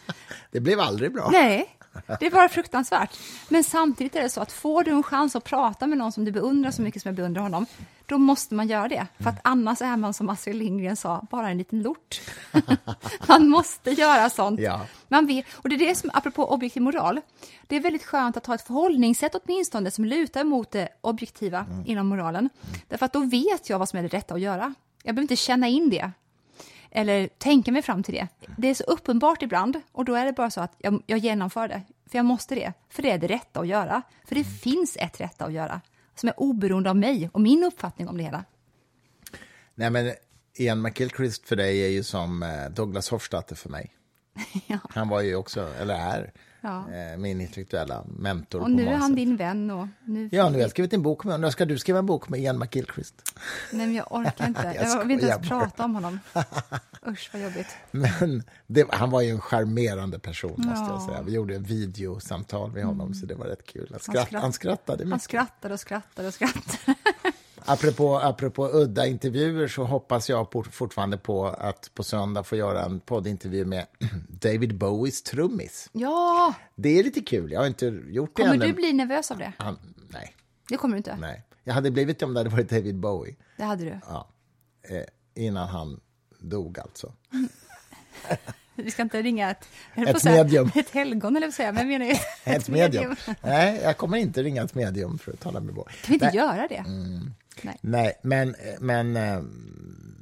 [0.50, 1.28] det blev aldrig bra.
[1.32, 1.76] Nej,
[2.20, 3.18] det är bara fruktansvärt.
[3.48, 6.24] Men samtidigt är det så att får du en chans att prata med någon som
[6.24, 7.66] du beundrar så mycket som jag beundrar honom,
[8.06, 9.06] då måste man göra det.
[9.18, 12.20] För att annars är man, som Astrid Lindgren sa, bara en liten lort.
[13.28, 14.60] man måste göra sånt.
[14.60, 14.80] Ja.
[15.08, 17.20] Man vet, och det är det som, apropå objektiv moral,
[17.66, 21.82] det är väldigt skönt att ha ett förhållningssätt åtminstone som lutar mot det objektiva mm.
[21.86, 22.50] inom moralen.
[22.88, 24.74] Därför att då vet jag vad som är det rätta att göra.
[25.02, 26.10] Jag behöver inte känna in det
[26.94, 28.28] eller tänka mig fram till det.
[28.56, 31.68] Det är så uppenbart ibland och då är det bara så att jag, jag genomför
[31.68, 34.02] det, för jag måste det, för det är det rätta att göra.
[34.24, 34.54] För det mm.
[34.54, 35.80] finns ett rätta att göra
[36.14, 38.44] som är oberoende av mig och min uppfattning om det hela.
[39.74, 40.12] Nej, men
[40.54, 43.94] Ian McGilchrist för dig är ju som eh, Douglas Hofstadter för mig.
[44.66, 44.78] ja.
[44.90, 46.32] Han var ju också, eller är,
[46.64, 46.84] ja.
[46.92, 48.60] Eh, min intellektuella mentor.
[48.60, 49.70] Och nu är han din vän.
[49.70, 51.52] Och nu ja, nu har jag skrivit en bok med honom.
[51.52, 53.32] Ska du skriva en bok med Ian McGilchrist.
[53.72, 54.62] Nej, men jag orkar inte.
[54.76, 56.20] jag, jag vill inte ens prata om honom.
[57.08, 57.76] Usch, vad jobbigt.
[57.90, 60.88] Men det, han var ju en charmerande person, måste ja.
[60.90, 61.22] jag säga.
[61.22, 63.14] Vi gjorde videosamtal med honom, mm.
[63.14, 63.88] så det var rätt kul.
[63.90, 65.10] Han, skratt, han, skratt, han skrattade mycket.
[65.10, 66.94] Han skrattade och skrattade och skrattade.
[67.64, 73.00] Apropå, apropå udda intervjuer så hoppas jag fortfarande på att på söndag få göra en
[73.00, 73.86] poddintervju med
[74.28, 75.88] David Bowies trummis.
[75.92, 76.54] Ja!
[76.74, 77.52] Det är lite kul.
[77.52, 79.52] Jag har inte gjort kommer det Kommer du bli nervös av det?
[79.58, 80.34] Han, nej.
[80.68, 81.16] Det kommer du inte?
[81.16, 81.42] Nej.
[81.64, 83.36] Jag hade blivit det om det hade varit David Bowie.
[83.56, 84.00] Det hade du?
[84.08, 84.28] Ja.
[84.88, 85.04] Eh,
[85.34, 86.00] innan han
[86.38, 87.12] dog, alltså.
[88.74, 90.70] Vi ska inte ringa ett, ett medium.
[90.74, 93.08] Ett helgon, eller vad säga, men menar ett, ett medium.
[93.08, 93.34] medium.
[93.42, 95.94] Nej, jag kommer inte ringa ett medium för att tala med Bowie.
[95.94, 96.36] Kan vi inte Nej.
[96.36, 96.84] göra det?
[96.86, 97.34] Mm.
[97.62, 97.78] Nej.
[97.80, 99.42] Nej, men, men, eh,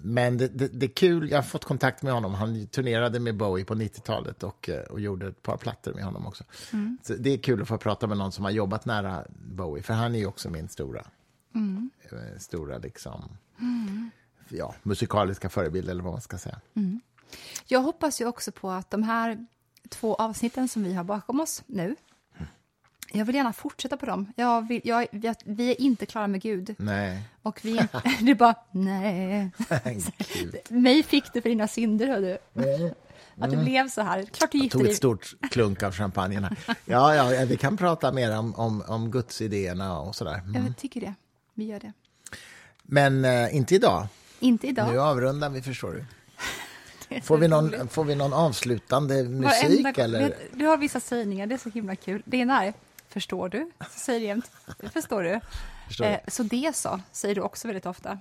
[0.03, 1.31] men det, det, det, är kul.
[1.31, 2.35] Jag har fått kontakt med honom.
[2.35, 6.27] Han turnerade med Bowie på 90-talet och, eh, och gjorde ett par plattor med honom
[6.27, 6.45] också.
[6.73, 6.99] Mm.
[7.03, 9.95] Så det är kul att få prata med någon som har jobbat nära Bowie, för
[9.95, 11.05] han är ju också min stora,
[11.55, 11.91] mm.
[12.11, 14.11] Eh, stora liksom, mm.
[14.49, 16.61] ja, musikaliska förebild, eller vad man ska säga.
[16.75, 17.01] Mm.
[17.67, 19.47] Jag hoppas ju också på att de här
[19.89, 21.97] två avsnitten som vi har bakom oss nu
[23.15, 24.33] Jag vill gärna fortsätta på dem.
[24.37, 26.75] Jag vill, jag, vi, vi är inte klara med Gud.
[26.79, 27.23] Nej.
[27.43, 27.89] Och vi är
[28.25, 29.51] det är bara, nej.
[30.69, 32.39] Mig fick du för dina synder, hör du.
[33.39, 34.23] Att det blev så här.
[34.23, 36.41] Klart du Jag tog ett stort klunk av champagne.
[36.41, 36.57] här.
[36.85, 40.39] Ja, ja, vi kan prata mer om, om, om gudsidéerna och sådär.
[40.39, 40.67] Mm.
[40.67, 41.15] Jag tycker det.
[41.55, 41.93] Vi gör det.
[42.83, 44.07] Men eh, inte idag.
[44.41, 44.93] Inte idag.
[44.93, 46.05] Nu avrundar vi, förstår du.
[47.23, 49.85] Får vi någon, får vi någon avslutande musik?
[49.85, 50.35] Varenda- eller?
[50.55, 52.23] Du har vissa sägningar, det är så himla kul.
[52.25, 52.75] Det ena är,
[53.13, 53.71] förstår du?
[53.91, 54.51] Så säger du jämt,
[54.93, 55.41] förstår du.
[55.87, 56.05] Förstår?
[56.05, 58.19] Eh, så det så, säger du också väldigt ofta.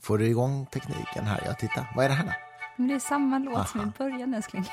[0.00, 1.42] Får du igång tekniken här?
[1.46, 1.86] Ja, titta.
[1.96, 2.32] Vad är det här då?
[2.76, 4.70] Men det är samma låt som i början, älskling.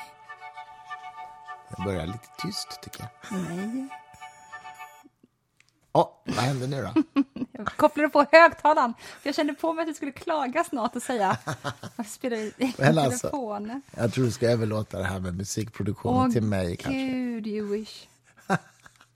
[1.76, 3.38] Det börjar lite tyst, tycker jag.
[3.38, 3.88] Nej.
[5.92, 7.22] Åh, vad händer nu då?
[7.52, 11.38] Jag kopplade på högtalaren, jag kände på mig att du skulle klaga snart och säga,
[11.96, 13.82] varför spelar du i Men alltså, telefon?
[13.96, 17.00] Jag tror du ska överlåta det här med musikproduktionen Åh, till mig kanske.
[17.00, 18.06] gud, you wish.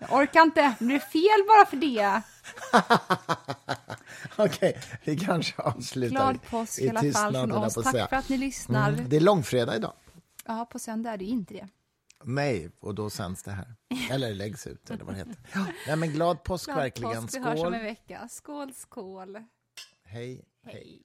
[0.08, 2.22] Jag orkar inte, det blir fel bara för det.
[4.36, 7.74] Okej, vi kanske avslutar Glad påsk i alla fall tystnad, från höll jag oss.
[7.74, 8.08] Tack säga.
[8.08, 8.92] för att ni lyssnar.
[8.92, 9.92] Mm, det är långfredag idag.
[10.46, 11.68] Ja, på söndag är det inte det.
[12.24, 13.74] Nej, och då sänds det här.
[14.10, 15.36] Eller läggs ut, eller vad det heter.
[15.54, 15.66] Ja.
[15.86, 17.22] Nej, men glad påsk Glad verkligen.
[17.22, 17.74] påsk, vi hörs om Skål.
[17.74, 18.28] en vecka.
[18.30, 19.34] Skål, skål.
[20.04, 20.74] Hej, hej.
[20.74, 21.02] Hej.